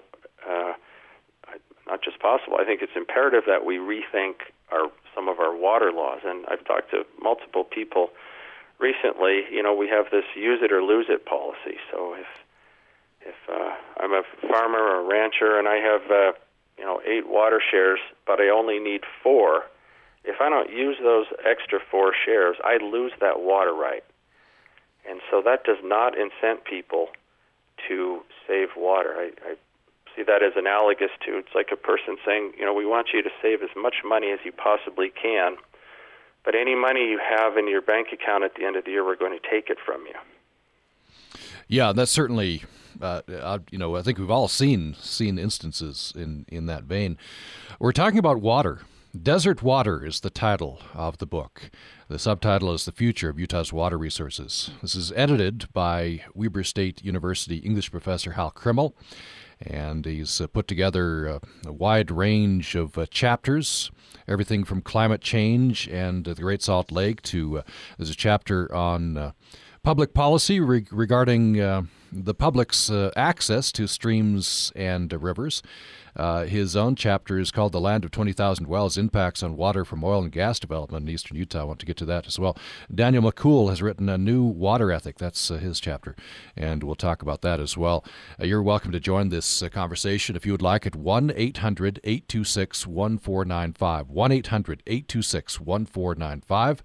[0.47, 0.73] uh,
[1.87, 5.91] not just possible, I think it's imperative that we rethink our some of our water
[5.91, 6.19] laws.
[6.25, 8.09] And I've talked to multiple people
[8.79, 9.43] recently.
[9.51, 11.77] You know, we have this use it or lose it policy.
[11.91, 12.27] So if
[13.21, 16.31] if uh, I'm a farmer or a rancher and I have uh,
[16.77, 19.63] you know eight water shares, but I only need four,
[20.23, 24.03] if I don't use those extra four shares, I lose that water right.
[25.09, 27.07] And so that does not incent people
[27.87, 29.15] to save water.
[29.17, 29.55] I, I
[30.17, 33.21] see that as analogous to it's like a person saying, you know, we want you
[33.21, 35.55] to save as much money as you possibly can,
[36.43, 39.05] but any money you have in your bank account at the end of the year,
[39.05, 40.15] we're going to take it from you.
[41.67, 42.63] Yeah, that's certainly.
[42.99, 47.15] Uh, you know, I think we've all seen seen instances in in that vein.
[47.79, 48.81] We're talking about water.
[49.21, 51.69] Desert Water is the title of the book.
[52.07, 54.71] The subtitle is The Future of Utah's Water Resources.
[54.81, 58.95] This is edited by Weber State University English professor Hal Crimmel,
[59.61, 63.91] and he's uh, put together uh, a wide range of uh, chapters,
[64.27, 67.63] everything from climate change and the Great Salt Lake to
[67.97, 69.33] there's a chapter on
[69.83, 75.61] public policy re- regarding uh, the public's uh, access to streams and uh, rivers.
[76.47, 80.23] his own chapter is called The Land of 20,000 Wells Impacts on Water from Oil
[80.23, 81.61] and Gas Development in Eastern Utah.
[81.61, 82.57] I want to get to that as well.
[82.93, 85.17] Daniel McCool has written a new water ethic.
[85.17, 86.15] That's his chapter,
[86.55, 88.03] and we'll talk about that as well.
[88.39, 94.09] you're welcome to join this conversation if you would like at 1 800 826 1495.
[94.09, 96.83] 1 800 826 1495.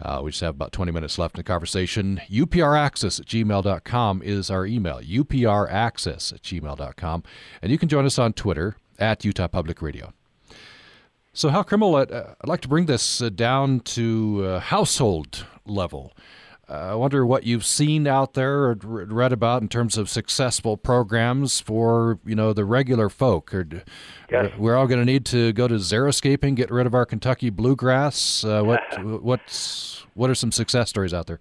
[0.00, 2.20] Uh, we just have about 20 minutes left in the conversation.
[2.28, 7.22] UPRaccess at gmail.com is our email, upraccess at gmail.com.
[7.62, 10.12] And you can join us on Twitter at Utah Public Radio.
[11.32, 16.12] So, Hal Crimmel, uh, I'd like to bring this uh, down to uh, household level.
[16.68, 20.76] Uh, I wonder what you've seen out there or read about in terms of successful
[20.76, 23.52] programs for you know the regular folk.
[23.52, 23.66] Or,
[24.30, 24.52] yes.
[24.56, 28.44] We're all going to need to go to xeriscaping, get rid of our Kentucky bluegrass.
[28.44, 28.80] Uh, what
[29.22, 31.40] what's what are some success stories out there?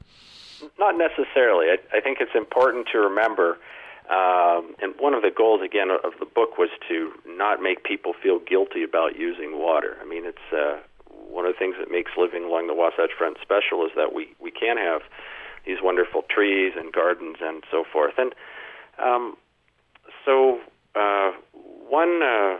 [0.80, 1.68] Not necessarily.
[1.68, 3.58] I, I think it's important to remember.
[4.10, 8.14] Um, and one of the goals, again, of the book was to not make people
[8.22, 9.98] feel guilty about using water.
[10.02, 10.80] I mean, it's uh,
[11.30, 14.36] one of the things that makes living along the Wasatch Front special is that we
[14.40, 15.02] we can have
[15.66, 18.14] these wonderful trees and gardens and so forth.
[18.18, 18.34] And
[19.00, 19.38] um,
[20.26, 20.60] so
[20.96, 21.32] uh,
[21.90, 22.22] one.
[22.22, 22.58] Uh,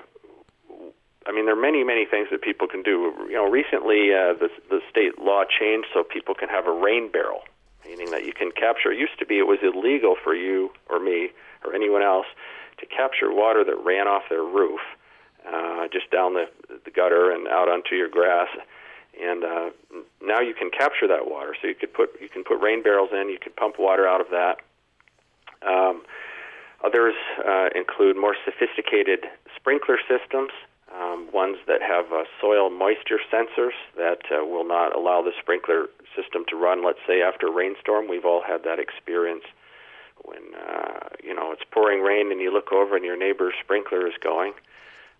[1.26, 3.14] I mean, there are many, many things that people can do.
[3.30, 7.10] You know, recently uh, the the state law changed so people can have a rain
[7.12, 7.42] barrel,
[7.86, 8.92] meaning that you can capture.
[8.92, 11.30] It used to be it was illegal for you or me
[11.64, 12.26] or anyone else
[12.80, 14.82] to capture water that ran off their roof
[15.92, 16.46] just down the,
[16.86, 18.48] the gutter and out onto your grass.
[19.20, 19.70] And uh,
[20.22, 21.56] now you can capture that water.
[21.62, 23.30] So you could put you can put rain barrels in.
[23.30, 24.58] You could pump water out of that.
[25.66, 26.02] Um,
[26.84, 27.14] others
[27.48, 29.26] uh, include more sophisticated
[29.56, 30.52] sprinkler systems,
[30.94, 35.88] um, ones that have uh, soil moisture sensors that uh, will not allow the sprinkler
[36.16, 36.84] system to run.
[36.84, 39.44] Let's say after a rainstorm, we've all had that experience
[40.24, 44.08] when uh, you know it's pouring rain and you look over and your neighbor's sprinkler
[44.08, 44.54] is going.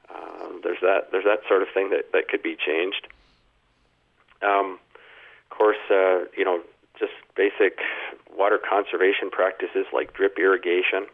[0.10, 3.08] Um, there's that there's that sort of thing that that could be changed.
[4.42, 4.80] Um,
[5.50, 6.62] of course, uh, you know,
[7.00, 7.80] just basic
[8.36, 11.08] water conservation practices like drip irrigation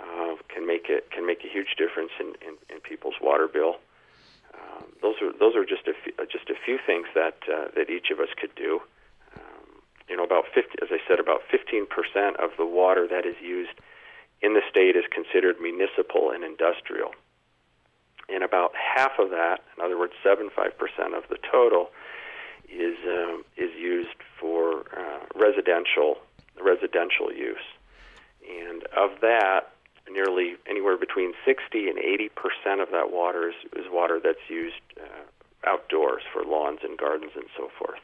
[0.00, 3.76] uh, can make it can make a huge difference in, in, in people's water bill.
[4.54, 7.90] Um, those are those are just a few, just a few things that uh, that
[7.90, 8.80] each of us could do.
[9.36, 11.86] Um, you know, about 50, as I said, about 15%
[12.42, 13.78] of the water that is used
[14.42, 17.14] in the state is considered municipal and industrial
[18.32, 20.46] and about half of that, in other words, 75%
[21.16, 21.90] of the total,
[22.68, 26.18] is um, is used for uh, residential
[26.62, 27.66] residential use,
[28.48, 29.72] and of that,
[30.08, 34.80] nearly anywhere between 60 and 80 percent of that water is, is water that's used
[35.00, 38.00] uh, outdoors for lawns and gardens and so forth.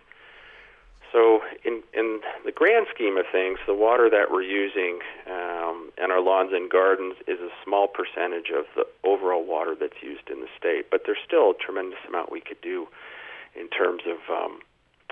[1.13, 6.11] So, in in the grand scheme of things, the water that we're using um, in
[6.11, 10.41] our lawns and gardens is a small percentage of the overall water that's used in
[10.41, 10.91] the state.
[10.91, 12.89] But there's still a tremendous amount we could do
[13.55, 14.61] in terms of um,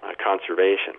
[0.03, 0.95] uh, conservation.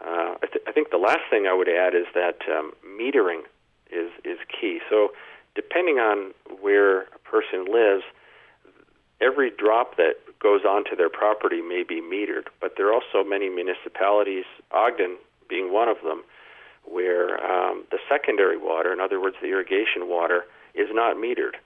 [0.00, 3.42] Uh, I, th- I think the last thing I would add is that um, metering
[3.90, 4.80] is is key.
[4.90, 5.10] So,
[5.54, 8.04] depending on where a person lives,
[9.20, 13.48] every drop that goes onto their property may be metered, but there are also many
[13.48, 15.16] municipalities, Ogden
[15.48, 16.22] being one of them,
[16.84, 21.56] where um, the secondary water, in other words, the irrigation water, is not metered.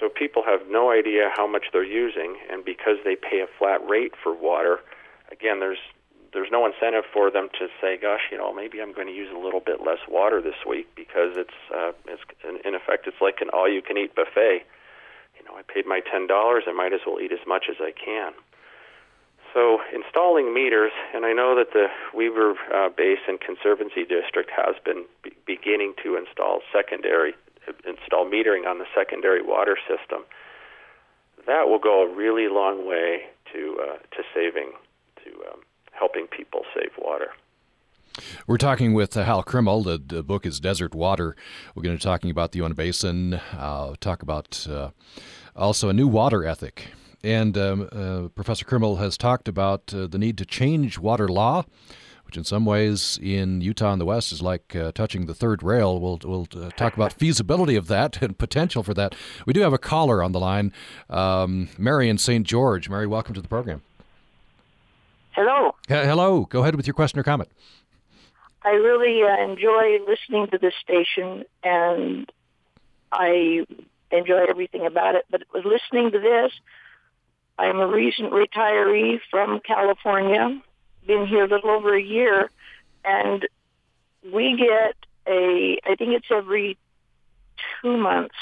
[0.00, 3.86] So people have no idea how much they're using, and because they pay a flat
[3.88, 4.80] rate for water,
[5.30, 5.78] again, there's
[6.32, 9.30] there's no incentive for them to say, "Gosh, you know, maybe I'm going to use
[9.34, 12.22] a little bit less water this week," because it's uh, it's
[12.64, 14.64] in effect it's like an all-you-can-eat buffet.
[15.50, 17.92] Know, I paid my ten dollars, I might as well eat as much as I
[17.92, 18.32] can.
[19.52, 25.06] So installing meters, and I know that the Weber uh, Basin Conservancy District has been
[25.24, 27.34] be- beginning to install secondary
[27.86, 30.22] install metering on the secondary water system.
[31.46, 34.72] That will go a really long way to uh, to saving
[35.24, 35.60] to um,
[35.92, 37.30] helping people save water.
[38.46, 39.82] We're talking with uh, Hal Crimmel.
[39.82, 41.36] The, the, book is Desert Water.
[41.74, 44.90] We're going to be talking about the Uinta Basin, uh, talk about uh,
[45.56, 46.88] also a new water ethic.
[47.22, 51.64] And um, uh, Professor Crimmel has talked about uh, the need to change water law,
[52.24, 55.62] which in some ways in Utah and the West is like uh, touching the third
[55.62, 56.00] rail.
[56.00, 59.14] We'll, we'll talk about feasibility of that and potential for that.
[59.46, 60.72] We do have a caller on the line,
[61.10, 62.46] um, Mary in St.
[62.46, 62.88] George.
[62.88, 63.82] Mary, welcome to the program.
[65.32, 65.74] Hello.
[65.88, 66.44] H- hello.
[66.44, 67.50] Go ahead with your question or comment.
[68.62, 72.30] I really uh, enjoy listening to this station, and
[73.10, 73.64] I
[74.10, 75.24] enjoy everything about it.
[75.30, 76.52] But listening to this,
[77.58, 80.60] I'm a recent retiree from California.
[81.06, 82.50] Been here a little over a year,
[83.04, 83.48] and
[84.32, 84.96] we get
[85.26, 85.78] a.
[85.84, 86.76] I think it's every
[87.82, 88.34] two months.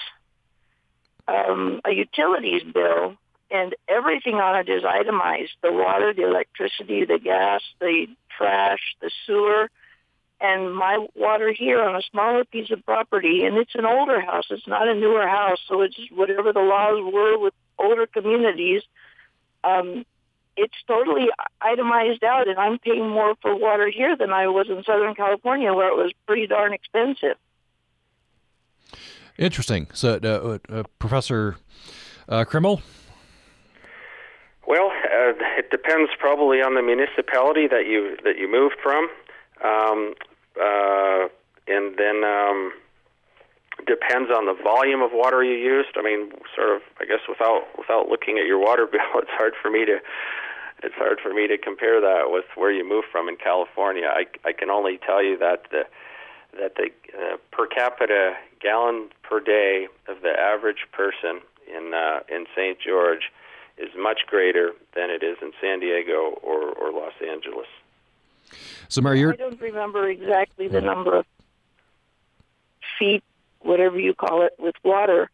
[1.28, 3.18] Um, a utilities bill
[3.50, 5.52] and everything on it is itemized.
[5.62, 9.70] The water, the electricity, the gas, the trash, the sewer.
[10.40, 14.46] And my water here on a smaller piece of property, and it's an older house.
[14.50, 18.82] It's not a newer house, so it's whatever the laws were with older communities.
[19.64, 20.04] Um,
[20.56, 21.26] it's totally
[21.60, 25.72] itemized out, and I'm paying more for water here than I was in Southern California,
[25.72, 27.36] where it was pretty darn expensive.
[29.38, 29.88] Interesting.
[29.92, 31.56] So, uh, uh, Professor
[32.28, 32.82] uh, Crimmel,
[34.66, 39.08] well, uh, it depends probably on the municipality that you that you moved from,
[39.64, 40.14] um,
[40.60, 41.28] uh,
[41.66, 42.72] and then um,
[43.86, 45.90] depends on the volume of water you used.
[45.96, 49.54] I mean, sort of, I guess without without looking at your water bill, it's hard
[49.60, 49.98] for me to
[50.82, 54.06] it's hard for me to compare that with where you moved from in California.
[54.06, 55.84] I I can only tell you that the
[56.58, 62.46] that the uh, per capita gallon per day of the average person in uh, in
[62.56, 62.78] St.
[62.80, 63.30] George
[63.76, 67.68] is much greater than it is in San Diego or, or Los Angeles.
[68.88, 69.32] So, Mary, you're...
[69.32, 71.26] I don't remember exactly the number of
[72.98, 73.22] feet,
[73.60, 75.30] whatever you call it, with water.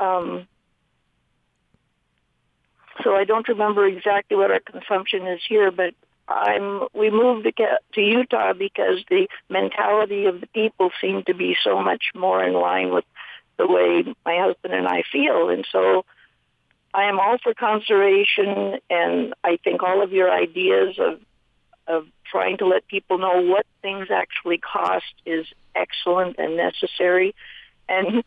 [0.00, 0.46] Um,
[3.02, 5.94] so I don't remember exactly what our consumption is here, but
[6.26, 11.56] I'm we moved to, to Utah because the mentality of the people seemed to be
[11.62, 13.04] so much more in line with
[13.56, 16.04] the way my husband and I feel, and so
[16.92, 21.20] I am all for conservation, and I think all of your ideas of
[21.86, 27.34] of trying to let people know what things actually cost is excellent and necessary.
[27.88, 28.24] And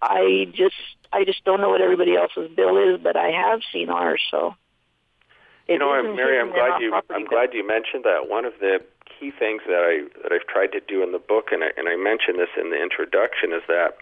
[0.00, 0.76] I just
[1.12, 4.22] I just don't know what everybody else's bill is, but I have seen ours.
[4.30, 4.54] So
[5.68, 8.28] you know, Mary, I'm glad you I'm glad you mentioned that.
[8.28, 11.52] One of the key things that I that I've tried to do in the book,
[11.52, 13.98] and I, and I mentioned this in the introduction, is that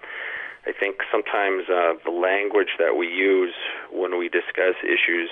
[0.67, 3.55] I think sometimes uh, the language that we use
[3.93, 5.31] when we discuss issues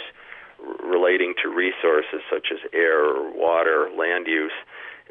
[0.82, 4.52] relating to resources such as air, or water, land use,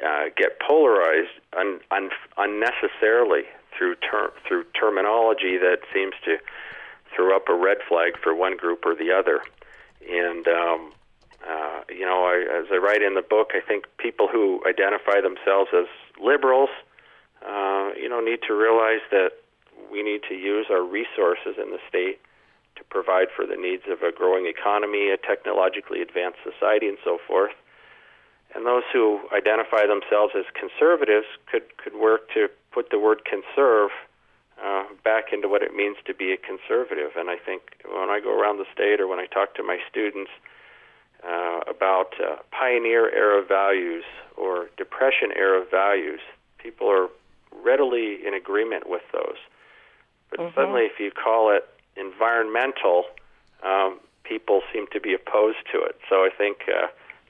[0.06, 3.44] uh, get polarized un- un- unnecessarily
[3.78, 6.38] through ter- through terminology that seems to
[7.16, 9.42] throw up a red flag for one group or the other.
[10.10, 10.94] And um,
[11.48, 15.22] uh, you know, I, as I write in the book, I think people who identify
[15.22, 15.86] themselves as
[16.22, 16.70] liberals,
[17.46, 19.32] uh, you know, need to realize that
[19.92, 22.20] we need to use our resources in the state
[22.76, 27.18] to provide for the needs of a growing economy, a technologically advanced society, and so
[27.28, 27.54] forth.
[28.54, 33.92] And those who identify themselves as conservatives could, could work to put the word conserve
[34.64, 37.12] uh, back into what it means to be a conservative.
[37.18, 39.80] And I think when I go around the state or when I talk to my
[39.90, 40.32] students
[41.28, 44.06] uh, about uh, pioneer era values
[44.38, 46.22] or depression era values,
[46.58, 47.10] people are
[47.52, 49.38] readily in agreement with those.
[50.30, 50.56] But mm-hmm.
[50.56, 53.06] suddenly, if you call it environmental,
[53.64, 55.98] um, people seem to be opposed to it.
[56.10, 56.88] So I think uh,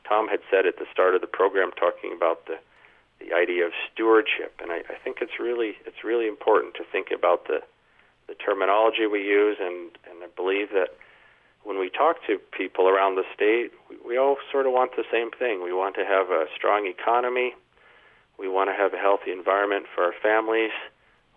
[0.08, 2.58] Tom had said at the start of the program, talking about the
[3.20, 7.12] the idea of stewardship, and I, I think it's really it's really important to think
[7.12, 7.62] about the
[8.28, 10.90] the terminology we use, and and I believe that
[11.64, 15.06] when we talk to people around the state, we, we all sort of want the
[15.12, 15.64] same thing.
[15.64, 17.56] We want to have a strong economy.
[18.38, 20.72] We want to have a healthy environment for our families.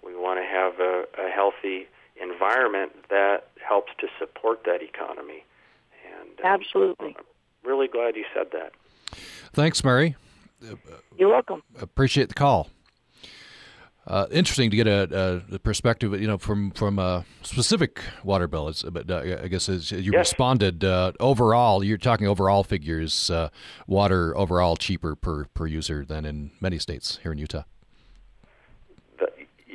[0.04, 1.86] We want to have a, a healthy
[2.22, 5.44] environment that helps to support that economy.
[6.20, 7.24] And um, absolutely, I'm
[7.64, 8.72] really glad you said that.
[9.52, 10.16] Thanks, Mary.
[11.16, 11.62] You're welcome.
[11.80, 12.68] Appreciate the call.
[14.08, 18.68] Uh, interesting to get a, a, perspective, you know, from from a specific water bill.
[18.68, 20.30] It's, but uh, I guess as you yes.
[20.30, 23.30] responded uh, overall, you're talking overall figures.
[23.30, 23.50] Uh,
[23.86, 27.64] water overall cheaper per per user than in many states here in Utah.
[29.18, 29.26] The,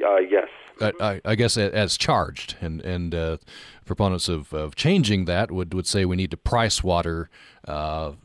[0.03, 0.47] uh, yes.
[0.81, 3.37] I, I, guess as charged, and and uh,
[3.85, 7.29] proponents of, of changing that would, would say we need to price water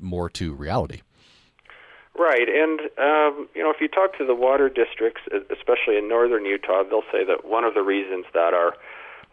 [0.01, 1.03] more to reality.
[2.19, 5.23] Right, and um, you know, if you talk to the water districts,
[5.55, 8.75] especially in northern Utah, they'll say that one of the reasons that our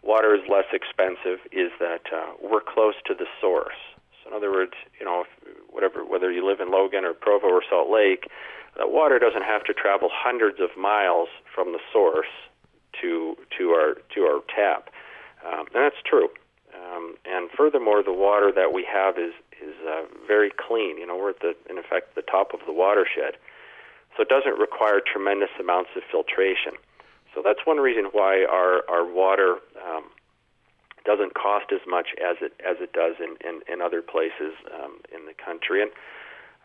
[0.04, 3.74] water is less expensive is that uh, we're close to the source.
[4.22, 5.24] So, in other words, you know,
[5.68, 8.30] whatever, whether you live in Logan or Provo or Salt Lake,
[8.78, 12.30] that water doesn't have to travel hundreds of miles from the source
[13.00, 14.90] to to our to our tap,
[15.46, 16.28] um, and that's true.
[16.74, 19.32] Um, and furthermore, the water that we have is
[19.62, 20.98] is uh, very clean.
[20.98, 23.36] You know, we're at the in effect the top of the watershed,
[24.16, 26.72] so it doesn't require tremendous amounts of filtration.
[27.34, 30.04] So that's one reason why our our water um,
[31.04, 35.00] doesn't cost as much as it as it does in in, in other places um,
[35.14, 35.82] in the country.
[35.82, 35.90] And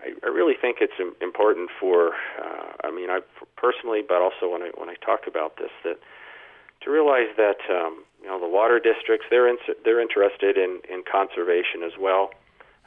[0.01, 3.19] I, I really think it's important for uh, I mean I
[3.55, 5.99] personally, but also when I when I talk about this that
[6.81, 11.03] to realize that um, you know the water districts they're in, they're interested in in
[11.09, 12.31] conservation as well.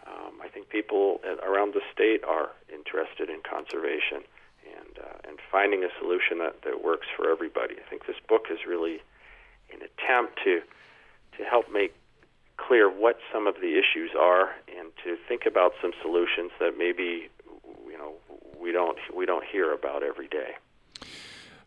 [0.07, 4.23] Um, I think people around the state are interested in conservation
[4.67, 7.75] and uh, and finding a solution that, that works for everybody.
[7.75, 9.01] I think this book is really
[9.73, 10.61] an attempt to
[11.39, 11.95] to help make
[12.57, 17.29] clear what some of the issues are and to think about some solutions that maybe
[17.87, 18.15] you know
[18.61, 20.55] we don't we don't hear about every day.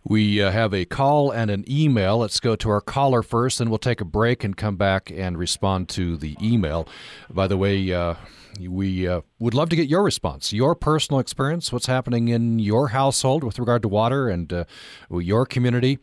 [0.09, 2.19] We uh, have a call and an email.
[2.19, 5.37] Let's go to our caller first, and we'll take a break and come back and
[5.37, 6.87] respond to the email.
[7.29, 8.15] By the way, uh,
[8.57, 12.89] we uh, would love to get your response, your personal experience, what's happening in your
[12.89, 14.63] household with regard to water and uh,
[15.11, 15.99] your community.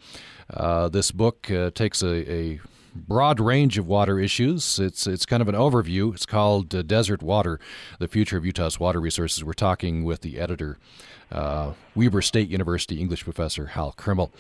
[0.53, 2.61] Uh, this book uh, takes a, a
[2.95, 4.79] broad range of water issues.
[4.79, 6.15] It's it's kind of an overview.
[6.15, 7.59] It's called uh, Desert Water:
[7.99, 9.45] The Future of Utah's Water Resources.
[9.45, 10.79] We're talking with the editor
[11.33, 14.33] uh, Weber State University English professor Hal Crimmel.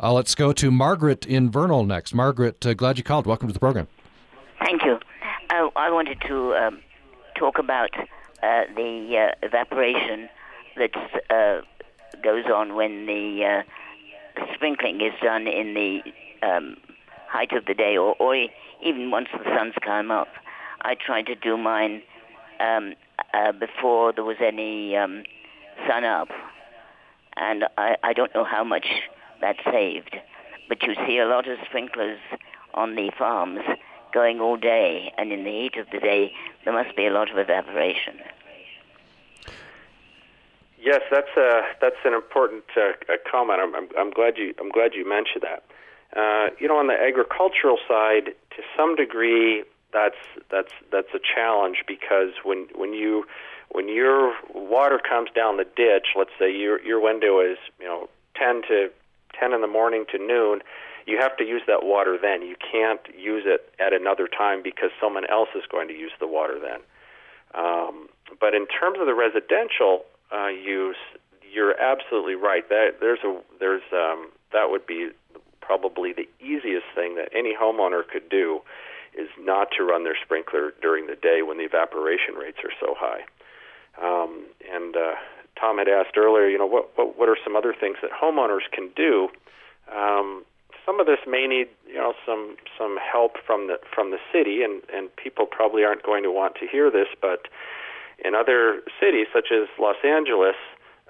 [0.00, 2.14] Uh, let's go to Margaret in Vernal next.
[2.14, 3.26] Margaret, uh, glad you called.
[3.26, 3.88] Welcome to the program.
[4.60, 4.98] Thank you.
[5.50, 6.80] I, I wanted to um,
[7.38, 7.90] talk about
[8.42, 10.28] uh, the uh, evaporation
[10.76, 10.94] that
[11.30, 11.62] uh,
[12.22, 13.62] goes on when the
[14.54, 16.00] sprinkling is done in the
[16.46, 16.76] um,
[17.36, 18.34] height of the day, or, or
[18.82, 20.28] even once the sun's come up.
[20.80, 22.02] I tried to do mine
[22.60, 22.94] um,
[23.34, 25.24] uh, before there was any um,
[25.86, 26.28] sun up,
[27.36, 28.86] and I, I don't know how much
[29.42, 30.16] that saved.
[30.68, 32.18] But you see a lot of sprinklers
[32.74, 33.60] on the farms
[34.14, 36.32] going all day, and in the heat of the day,
[36.64, 38.18] there must be a lot of evaporation.
[40.78, 42.92] Yes, that's a that's an important uh,
[43.30, 43.60] comment.
[43.62, 45.64] I'm, I'm, I'm glad you I'm glad you mentioned that.
[46.16, 50.16] Uh, you know, on the agricultural side, to some degree, that's
[50.50, 53.24] that's that's a challenge because when when you
[53.70, 58.08] when your water comes down the ditch, let's say your your window is you know
[58.36, 58.90] 10 to
[59.38, 60.60] 10 in the morning to noon,
[61.06, 62.42] you have to use that water then.
[62.42, 66.26] You can't use it at another time because someone else is going to use the
[66.26, 66.80] water then.
[67.54, 68.08] Um,
[68.40, 70.96] but in terms of the residential uh, use,
[71.52, 72.68] you're absolutely right.
[72.68, 75.10] That there's a there's um, that would be
[75.66, 78.60] probably the easiest thing that any homeowner could do
[79.18, 82.94] is not to run their sprinkler during the day when the evaporation rates are so
[82.96, 83.24] high.
[84.00, 85.14] Um, and uh,
[85.58, 88.68] Tom had asked earlier, you know, what, what what are some other things that homeowners
[88.70, 89.28] can do?
[89.90, 90.44] Um,
[90.84, 94.62] some of this may need, you know, some some help from the from the city,
[94.62, 97.48] and and people probably aren't going to want to hear this, but
[98.24, 100.56] in other cities such as Los Angeles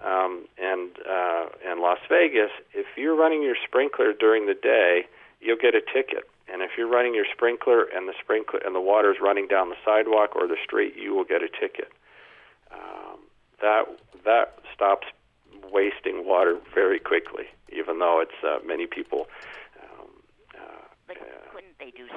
[0.04, 5.06] um, and uh, and Las Vegas, if you're running your sprinkler during the day,
[5.40, 6.28] you'll get a ticket.
[6.52, 9.68] And if you're running your sprinkler and the sprinkler and the water is running down
[9.68, 11.90] the sidewalk or the street, you will get a ticket
[12.72, 13.18] um,
[13.60, 13.84] that
[14.24, 15.06] that stops
[15.72, 19.26] wasting water very quickly, even though it's uh, many people
[19.82, 20.08] um,
[20.54, 20.86] uh,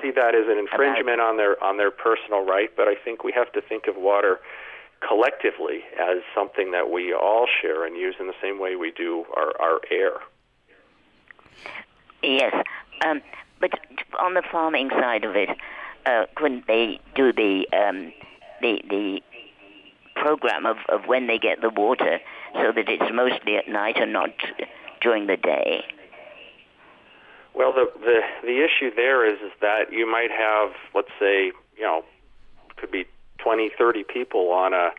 [0.02, 2.70] see that as an infringement on their on their personal right.
[2.76, 4.40] But I think we have to think of water
[5.08, 9.26] collectively as something that we all share and use in the same way we do
[9.36, 10.14] our, our air.
[12.22, 12.54] Yes,
[13.06, 13.22] um,
[13.60, 13.72] but
[14.20, 15.50] on the farming side of it,
[16.06, 18.12] uh, couldn't they do the um,
[18.62, 19.22] the the
[20.16, 22.20] program of, of when they get the water
[22.54, 24.32] so that it's mostly at night and not
[25.02, 25.84] during the day?
[27.54, 31.84] Well, the the, the issue there is, is that you might have, let's say, you
[31.84, 32.04] know,
[32.78, 33.06] could be
[33.44, 34.92] 20, 30 people on a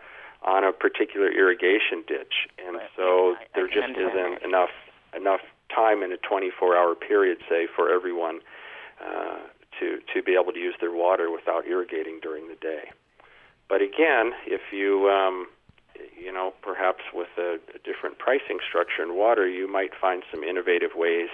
[0.42, 4.70] on a particular irrigation ditch, and so there just isn't enough
[5.14, 8.40] enough time in a 24-hour period, say, for everyone
[9.04, 9.38] uh,
[9.78, 12.90] to to be able to use their water without irrigating during the day.
[13.68, 15.46] But again, if you um,
[16.18, 20.42] you know perhaps with a, a different pricing structure in water, you might find some
[20.42, 21.28] innovative ways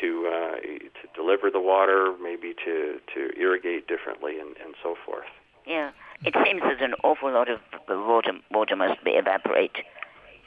[0.00, 5.30] to uh, to deliver the water, maybe to to irrigate differently, and, and so forth.
[5.66, 5.90] Yeah,
[6.24, 7.58] it seems that an awful lot of
[7.88, 9.76] water water must be evaporate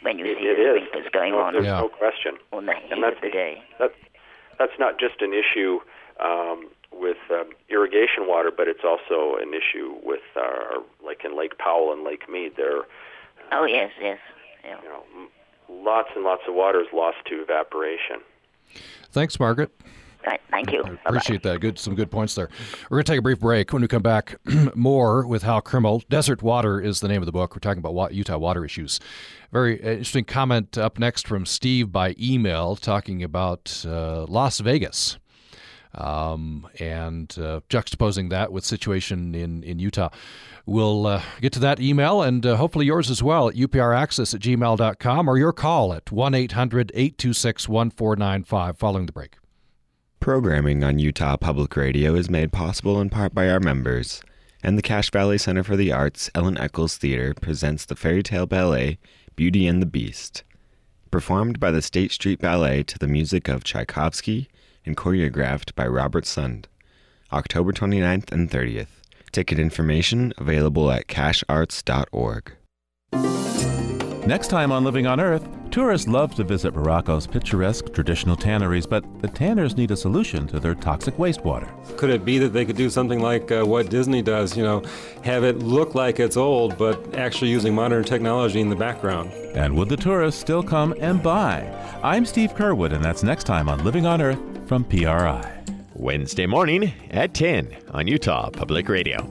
[0.02, 1.06] when you it, see it the is.
[1.12, 1.82] going no, on There's Yeah.
[1.82, 2.38] no question.
[2.54, 3.62] on the heat And that's of the day.
[3.80, 3.92] That,
[4.58, 5.80] that's not just an issue
[6.24, 11.58] um, with um, irrigation water, but it's also an issue with our, like in Lake
[11.58, 12.54] Powell and Lake Mead.
[12.56, 12.84] There,
[13.52, 14.20] Oh yes, yes.
[14.64, 14.78] Yeah.
[14.84, 15.30] you know, m-
[15.84, 18.22] lots and lots of water is lost to evaporation.
[19.12, 19.72] Thanks, Margaret.
[20.26, 20.42] Right.
[20.52, 20.84] Thank you.
[20.84, 21.00] Bye-bye.
[21.06, 21.62] appreciate that.
[21.62, 22.50] Good, some good points there.
[22.90, 23.72] We're going to take a brief break.
[23.72, 24.36] When we come back,
[24.76, 26.04] more with Hal Crimmel.
[26.10, 27.56] Desert Water is the name of the book.
[27.56, 29.00] We're talking about wa- Utah water issues.
[29.52, 35.18] Very interesting comment up next from Steve by email talking about uh, Las Vegas.
[35.96, 40.10] Um, and uh, juxtaposing that with situation in, in Utah.
[40.68, 44.42] We'll uh, get to that email and uh, hopefully yours as well at upraccess at
[44.42, 49.38] gmail.com or your call at 1 800 826 1495 following the break.
[50.20, 54.22] Programming on Utah Public Radio is made possible in part by our members.
[54.62, 58.46] And the Cache Valley Center for the Arts Ellen Eccles Theater presents the fairy tale
[58.46, 59.00] ballet
[59.38, 60.44] Beauty and the Beast.
[61.10, 64.50] Performed by the State Street Ballet to the music of Tchaikovsky
[64.86, 66.66] and choreographed by Robert Sund.
[67.32, 69.00] October 29th and 30th.
[69.32, 72.52] Ticket information available at cachearts.org.
[74.28, 79.04] Next time on Living on Earth, tourists love to visit Morocco's picturesque traditional tanneries, but
[79.22, 81.70] the tanners need a solution to their toxic wastewater.
[81.98, 84.84] Could it be that they could do something like uh, what Disney does, you know,
[85.24, 89.32] have it look like it's old, but actually using modern technology in the background?
[89.54, 91.62] And would the tourists still come and buy?
[92.04, 95.64] I'm Steve Curwood, and that's next time on Living on Earth from PRI.
[95.94, 99.30] Wednesday morning at 10 on Utah Public Radio.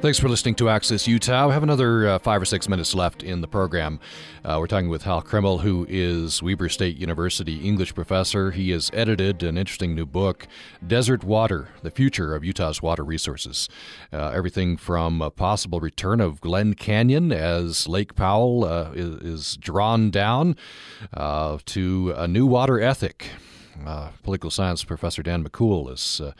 [0.00, 1.48] Thanks for listening to Access Utah.
[1.48, 4.00] We have another uh, five or six minutes left in the program.
[4.42, 8.50] Uh, we're talking with Hal Crimmel, who is Weber State University English professor.
[8.50, 10.48] He has edited an interesting new book,
[10.84, 13.68] Desert Water The Future of Utah's Water Resources.
[14.10, 19.56] Uh, everything from a possible return of Glen Canyon as Lake Powell uh, is, is
[19.58, 20.56] drawn down
[21.12, 23.32] uh, to a new water ethic.
[23.86, 26.32] Uh, political science professor Dan McCool is uh,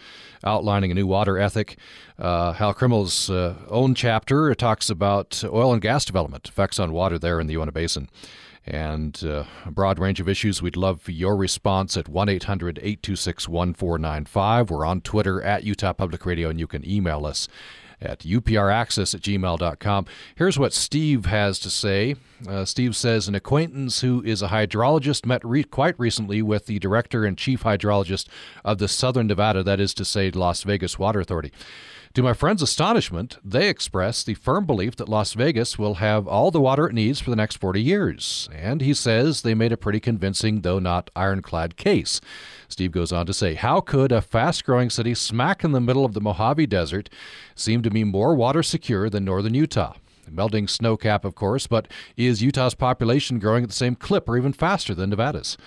[0.44, 1.76] outlining a new water ethic.
[2.18, 7.18] Uh, Hal Crimmel's uh, own chapter talks about oil and gas development, effects on water
[7.18, 8.08] there in the Uinta Basin,
[8.66, 10.60] and uh, a broad range of issues.
[10.60, 14.70] We'd love your response at 1 800 826 1495.
[14.70, 17.48] We're on Twitter at Utah Public Radio, and you can email us
[18.00, 20.06] at upraccess at gmail.com.
[20.36, 22.16] Here's what Steve has to say.
[22.48, 26.78] Uh, Steve says An acquaintance who is a hydrologist met re- quite recently with the
[26.78, 28.26] director and chief hydrologist
[28.64, 31.52] of the Southern Nevada, that is to say, Las Vegas Water Authority.
[32.14, 36.50] To my friend's astonishment, they express the firm belief that Las Vegas will have all
[36.50, 38.48] the water it needs for the next 40 years.
[38.52, 42.20] And he says they made a pretty convincing, though not ironclad, case.
[42.72, 46.04] Steve goes on to say, How could a fast growing city smack in the middle
[46.04, 47.10] of the Mojave Desert
[47.54, 49.94] seem to be more water secure than northern Utah?
[50.30, 54.36] Melting snow cap, of course, but is Utah's population growing at the same clip or
[54.36, 55.58] even faster than Nevada's?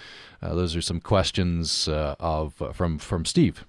[0.42, 3.66] Uh, those are some questions uh, of uh, from from Steve.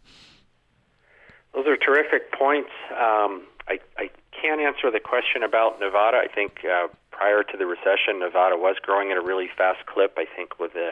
[1.52, 2.70] Those are terrific points.
[2.92, 4.10] Um, I, I
[4.40, 6.18] can't answer the question about Nevada.
[6.18, 10.14] I think uh, prior to the recession, Nevada was growing at a really fast clip.
[10.16, 10.90] I think with the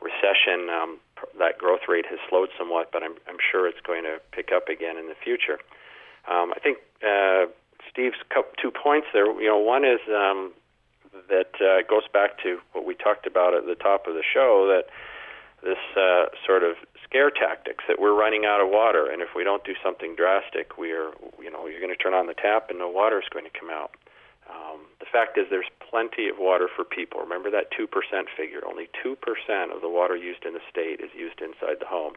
[0.00, 0.98] recession, um,
[1.38, 4.68] that growth rate has slowed somewhat, but I'm, I'm sure it's going to pick up
[4.68, 5.58] again in the future.
[6.30, 7.46] Um, I think uh,
[7.90, 8.16] Steve's
[8.60, 9.26] two points there.
[9.40, 10.52] You know, one is um,
[11.28, 14.66] that uh, goes back to what we talked about at the top of the show
[14.68, 14.92] that
[15.62, 19.44] this uh, sort of scare tactics that we're running out of water, and if we
[19.44, 21.12] don't do something drastic, we're
[21.42, 23.58] you know you're going to turn on the tap and no water is going to
[23.58, 23.92] come out.
[24.50, 27.20] Um, the fact is, there's plenty of water for people.
[27.20, 28.60] Remember that two percent figure.
[28.66, 32.14] Only two percent of the water used in the state is used inside the home.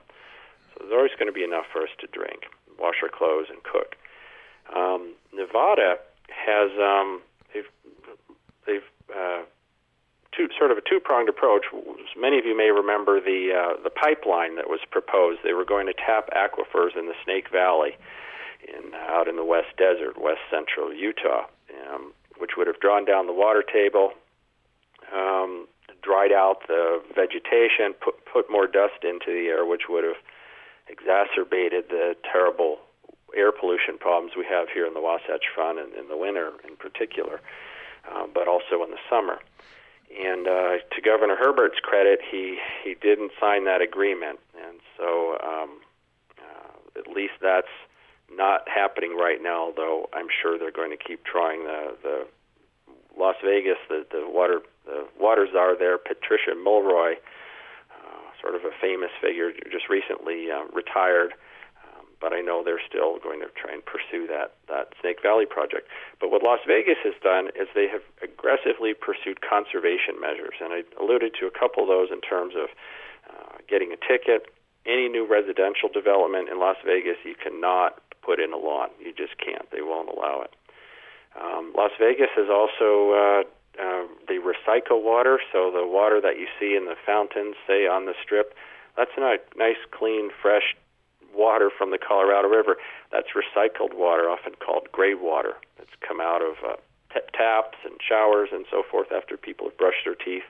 [0.73, 3.61] So there's always going to be enough for us to drink, wash our clothes, and
[3.63, 3.95] cook.
[4.75, 5.97] Um, Nevada
[6.33, 7.21] has um,
[7.53, 7.69] they've
[8.65, 9.43] they've uh,
[10.35, 11.65] two sort of a two-pronged approach.
[12.17, 15.39] Many of you may remember the uh, the pipeline that was proposed.
[15.43, 17.97] They were going to tap aquifers in the Snake Valley,
[18.67, 21.45] in out in the West Desert, west central Utah,
[21.91, 24.13] um, which would have drawn down the water table.
[25.13, 25.67] Um,
[26.01, 30.19] dried out the vegetation, put put more dust into the air, which would have
[30.87, 32.79] exacerbated the terrible
[33.35, 36.75] air pollution problems we have here in the Wasatch Front and in the winter in
[36.75, 37.41] particular,
[38.11, 39.39] uh, but also in the summer.
[40.13, 45.79] And uh, to Governor Herbert's credit, he he didn't sign that agreement, and so um,
[46.37, 47.71] uh, at least that's
[48.35, 49.73] not happening right now.
[49.75, 51.63] Though I'm sure they're going to keep trying.
[51.63, 52.27] The the
[53.17, 57.13] Las Vegas, the the water the water czar there, Patricia Mulroy,
[57.91, 61.33] uh, sort of a famous figure, just recently uh, retired
[62.23, 65.91] but I know they're still going to try and pursue that that Snake Valley project.
[66.23, 70.87] But what Las Vegas has done is they have aggressively pursued conservation measures, and I
[70.95, 72.71] alluded to a couple of those in terms of
[73.27, 74.47] uh, getting a ticket.
[74.87, 78.89] Any new residential development in Las Vegas, you cannot put in a lawn.
[78.99, 79.69] You just can't.
[79.71, 80.55] They won't allow it.
[81.39, 83.43] Um, Las Vegas has also uh,
[83.81, 88.05] uh, they recycle water, so the water that you see in the fountains, say on
[88.05, 88.53] the strip,
[88.95, 90.75] that's not nice, clean, fresh
[91.33, 92.77] water from the Colorado River.
[93.11, 95.55] That's recycled water, often called gray water.
[95.79, 96.75] It's come out of uh,
[97.13, 100.45] t- taps and showers and so forth after people have brushed their teeth.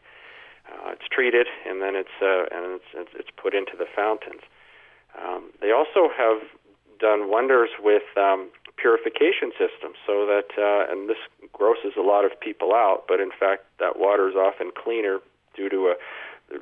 [0.67, 4.41] Uh, it's treated and then it's uh, and it's, it's put into the fountains.
[5.15, 6.39] Um, they also have
[7.03, 8.47] done wonders with um,
[8.79, 11.19] purification systems, so that uh, and this
[11.51, 15.19] grosses a lot of people out, but in fact that water is often cleaner
[15.55, 15.95] due to a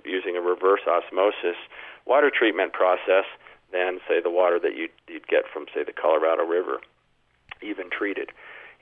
[0.04, 1.58] using a reverse osmosis
[2.06, 3.26] water treatment process
[3.72, 6.82] than say the water that you'd, you'd get from say the Colorado River,
[7.62, 8.30] even treated.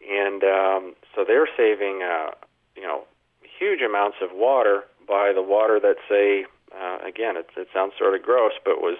[0.07, 2.31] And um, so they're saving uh,
[2.75, 3.03] you know
[3.43, 8.15] huge amounts of water by the water that say uh, again it, it sounds sort
[8.15, 8.97] of gross, but was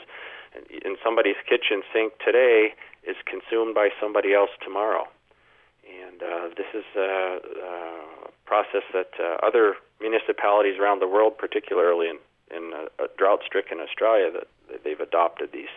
[0.85, 2.73] in somebody's kitchen sink today
[3.03, 5.07] is consumed by somebody else tomorrow.
[5.85, 12.09] And uh, this is a, a process that uh, other municipalities around the world, particularly
[12.09, 12.17] in,
[12.55, 15.73] in uh, drought-stricken Australia, that they've adopted these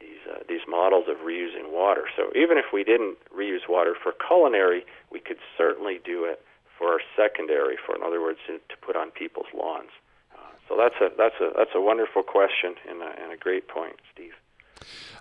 [0.00, 2.04] these uh, these models of reusing water.
[2.16, 6.40] So even if we didn't reuse water for culinary, we could certainly do it
[6.78, 9.90] for our secondary, for in other words, to, to put on people's lawns.
[10.68, 13.96] So that's a that's a that's a wonderful question and a, and a great point,
[14.12, 14.32] Steve.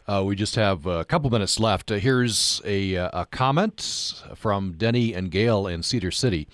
[0.07, 1.91] Uh, we just have a couple minutes left.
[1.91, 6.47] Uh, here's a, uh, a comment from Denny and Gail in Cedar City.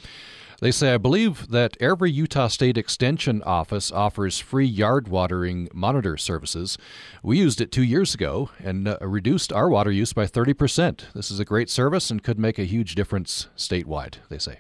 [0.62, 6.18] They say, I believe that every Utah State Extension office offers free yard watering monitor
[6.18, 6.78] services.
[7.24, 11.12] We used it two years ago and uh, reduced our water use by 30%.
[11.14, 14.60] This is a great service and could make a huge difference statewide, they say.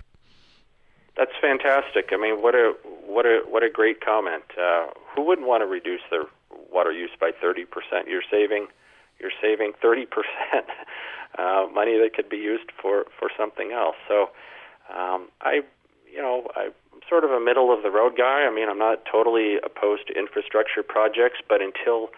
[1.17, 2.09] That's fantastic.
[2.11, 2.73] I mean, what a
[3.05, 4.43] what a what a great comment.
[4.57, 6.23] Uh, who wouldn't want to reduce their
[6.71, 7.65] water use by 30%?
[8.07, 8.67] You're saving
[9.19, 10.07] you're saving 30%
[11.37, 13.95] uh, money that could be used for for something else.
[14.07, 14.29] So
[14.89, 15.61] um, I
[16.11, 16.73] you know, I'm
[17.07, 18.43] sort of a middle of the road guy.
[18.43, 22.09] I mean, I'm not totally opposed to infrastructure projects, but until,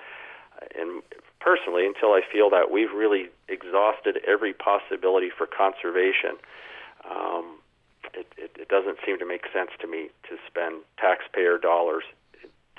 [0.78, 1.04] and
[1.40, 6.42] personally, until I feel that we've really exhausted every possibility for conservation,
[7.10, 7.58] um,
[8.14, 12.04] it, it, it doesn't seem to make sense to me to spend taxpayer dollars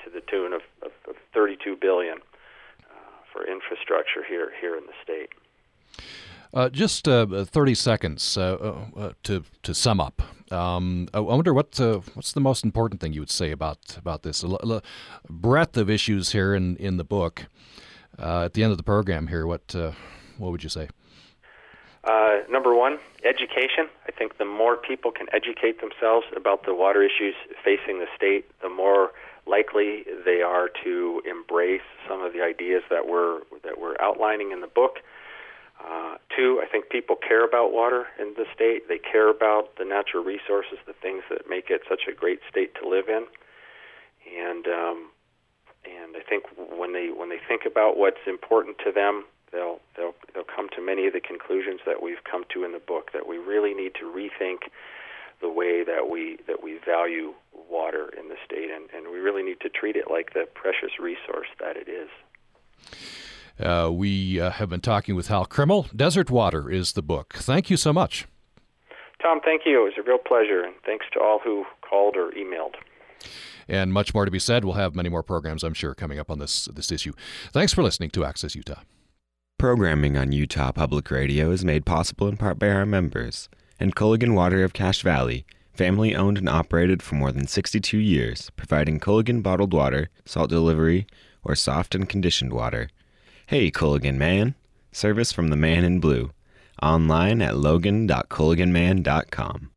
[0.03, 2.93] to the tune of, of, of 32 billion uh,
[3.31, 5.29] for infrastructure here here in the state.
[6.53, 10.21] Uh, just uh, 30 seconds uh, uh, to to sum up.
[10.51, 14.23] Um, I wonder what uh, what's the most important thing you would say about about
[14.23, 14.81] this l- l-
[15.29, 17.47] breadth of issues here in in the book.
[18.17, 19.91] Uh, at the end of the program here, what uh,
[20.37, 20.87] what would you say?
[22.05, 23.89] Uh, number one, education.
[24.07, 27.33] I think the more people can educate themselves about the water issues
[27.63, 29.11] facing the state, the more
[29.47, 34.61] likely they are to embrace some of the ideas that we're that we're outlining in
[34.61, 34.99] the book.
[35.83, 38.87] Uh, two, I think people care about water in the state.
[38.87, 42.73] They care about the natural resources, the things that make it such a great state
[42.81, 43.25] to live in.
[44.39, 45.09] And um,
[45.85, 49.25] and I think when they when they think about what's important to them,
[49.55, 52.79] they'll they'll they'll come to many of the conclusions that we've come to in the
[52.79, 53.11] book.
[53.13, 54.69] That we really need to rethink
[55.41, 57.33] the way that we that we value
[57.69, 60.99] water in the state, and, and we really need to treat it like the precious
[60.99, 62.09] resource that it is.
[63.59, 65.87] Uh, we uh, have been talking with Hal Crimmel.
[65.95, 67.35] Desert Water is the book.
[67.35, 68.27] Thank you so much.
[69.21, 69.81] Tom, thank you.
[69.81, 72.75] It was a real pleasure, and thanks to all who called or emailed.
[73.67, 74.63] And much more to be said.
[74.65, 77.13] We'll have many more programs, I'm sure, coming up on this this issue.
[77.51, 78.81] Thanks for listening to Access Utah.
[79.57, 83.47] Programming on Utah Public Radio is made possible in part by our members
[83.79, 88.51] and Culligan Water of Cache Valley, family owned and operated for more than 62 years,
[88.57, 91.07] providing Culligan bottled water, salt delivery,
[91.41, 92.89] or soft and conditioned water.
[93.47, 94.55] Hey, Culligan Man.
[94.91, 96.31] Service from the man in blue.
[96.83, 99.71] Online at logan.culliganman.com.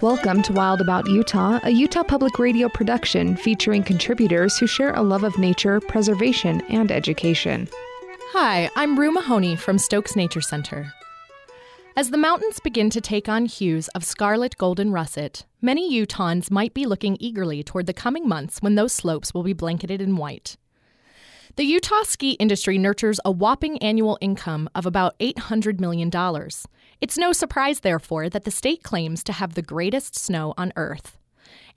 [0.00, 5.02] Welcome to Wild About Utah, a Utah Public Radio production featuring contributors who share a
[5.02, 7.68] love of nature, preservation, and education.
[8.30, 10.94] Hi, I'm Rue Mahoney from Stokes Nature Center.
[11.96, 16.74] As the mountains begin to take on hues of scarlet golden russet, many Utahns might
[16.74, 20.56] be looking eagerly toward the coming months when those slopes will be blanketed in white.
[21.56, 26.08] The Utah ski industry nurtures a whopping annual income of about $800 million.
[27.00, 31.16] It's no surprise, therefore, that the state claims to have the greatest snow on Earth.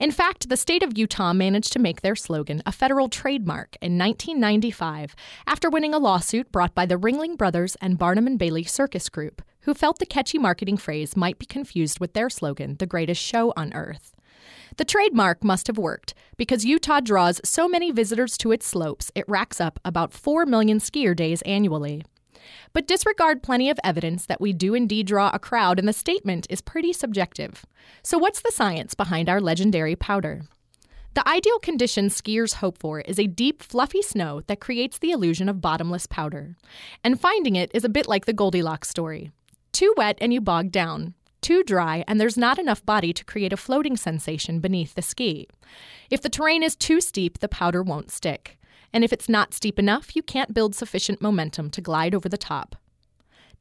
[0.00, 3.96] In fact, the state of Utah managed to make their slogan a federal trademark in
[3.96, 5.14] 1995
[5.46, 9.42] after winning a lawsuit brought by the Ringling Brothers and Barnum and Bailey Circus Group,
[9.60, 13.52] who felt the catchy marketing phrase might be confused with their slogan, the greatest show
[13.56, 14.16] on earth.
[14.76, 19.28] The trademark must have worked because Utah draws so many visitors to its slopes, it
[19.28, 22.02] racks up about 4 million skier days annually.
[22.72, 26.46] But disregard plenty of evidence that we do indeed draw a crowd, and the statement
[26.50, 27.64] is pretty subjective.
[28.02, 30.42] So, what's the science behind our legendary powder?
[31.14, 35.48] The ideal condition skiers hope for is a deep, fluffy snow that creates the illusion
[35.48, 36.56] of bottomless powder.
[37.04, 39.30] And finding it is a bit like the Goldilocks story.
[39.72, 43.52] Too wet and you bog down too dry, and there's not enough body to create
[43.52, 45.48] a floating sensation beneath the ski.
[46.08, 48.58] If the terrain is too steep, the powder won't stick.
[48.92, 52.36] And if it's not steep enough, you can't build sufficient momentum to glide over the
[52.36, 52.76] top.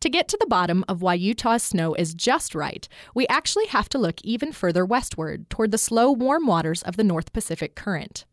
[0.01, 3.87] To get to the bottom of why Utah's snow is just right, we actually have
[3.89, 8.25] to look even further westward toward the slow, warm waters of the North Pacific Current.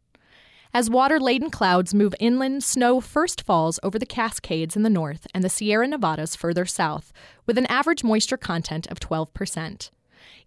[0.73, 5.27] As water laden clouds move inland, snow first falls over the Cascades in the north
[5.35, 7.13] and the Sierra Nevadas further south,
[7.47, 9.91] with an average moisture content of 12%.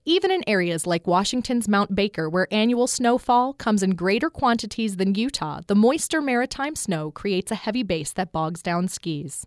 [0.05, 5.15] Even in areas like Washington's Mount Baker, where annual snowfall comes in greater quantities than
[5.15, 9.45] Utah, the moister maritime snow creates a heavy base that bogs down skis.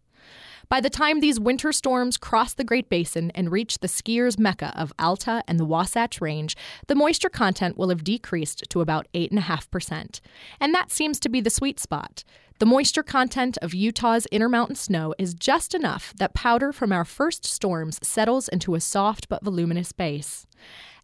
[0.68, 4.72] By the time these winter storms cross the Great Basin and reach the skiers' mecca
[4.76, 6.56] of Alta and the Wasatch Range,
[6.86, 10.20] the moisture content will have decreased to about 8.5%.
[10.60, 12.24] And that seems to be the sweet spot.
[12.60, 17.44] The moisture content of Utah's intermountain snow is just enough that powder from our first
[17.44, 20.46] storms settles into a soft but voluminous base.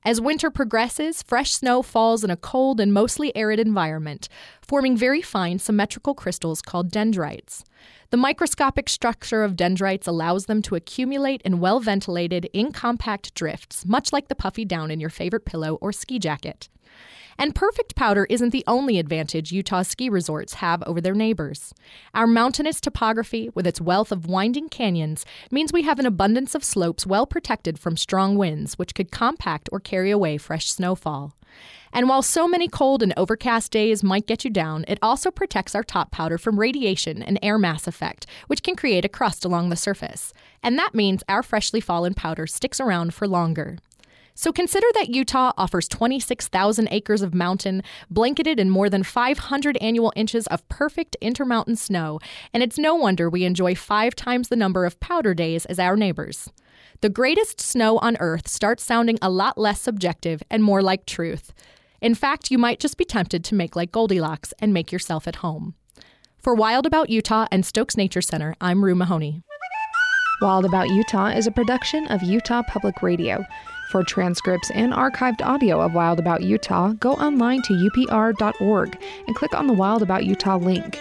[0.02, 4.30] As winter progresses, fresh snow falls in a cold and mostly arid environment,
[4.62, 7.64] forming very fine symmetrical crystals called dendrites.
[8.08, 14.10] The microscopic structure of dendrites allows them to accumulate in well ventilated, incompact drifts, much
[14.10, 16.70] like the puffy down in your favorite pillow or ski jacket.
[17.38, 21.72] And perfect powder isn't the only advantage Utah ski resorts have over their neighbors.
[22.14, 26.62] Our mountainous topography, with its wealth of winding canyons, means we have an abundance of
[26.62, 31.34] slopes well protected from strong winds, which could compact or carry away fresh snowfall.
[31.92, 35.74] And while so many cold and overcast days might get you down, it also protects
[35.74, 39.70] our top powder from radiation and air mass effect, which can create a crust along
[39.70, 40.32] the surface.
[40.62, 43.78] And that means our freshly fallen powder sticks around for longer.
[44.34, 50.12] So consider that Utah offers 26,000 acres of mountain, blanketed in more than 500 annual
[50.16, 52.20] inches of perfect intermountain snow,
[52.54, 55.96] and it's no wonder we enjoy five times the number of powder days as our
[55.96, 56.48] neighbors.
[57.02, 61.52] The greatest snow on Earth starts sounding a lot less subjective and more like truth.
[62.00, 65.36] In fact, you might just be tempted to make like Goldilocks and make yourself at
[65.36, 65.74] home.
[66.38, 69.42] For Wild About Utah and Stokes Nature Center, I'm Rue Mahoney.
[70.40, 73.44] Wild About Utah is a production of Utah Public Radio.
[73.90, 79.52] For transcripts and archived audio of Wild About Utah, go online to upr.org and click
[79.52, 81.00] on the Wild About Utah link.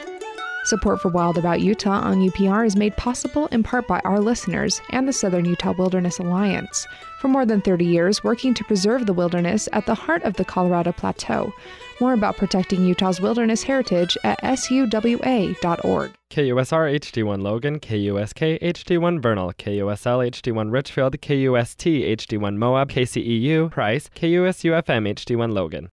[0.69, 4.79] Support for Wild About Utah on UPR is made possible in part by our listeners
[4.91, 6.85] and the Southern Utah Wilderness Alliance,
[7.19, 10.45] for more than 30 years working to preserve the wilderness at the heart of the
[10.45, 11.51] Colorado Plateau.
[11.99, 16.11] More about protecting Utah's wilderness heritage at suwa.org.
[16.29, 25.15] KUSR HD1 Logan, KUSK HD1 Vernal, KUSL HD1 Richfield, KUST HD1 Moab, KCEU Price, KUSUFM
[25.15, 25.87] HD1 Logan.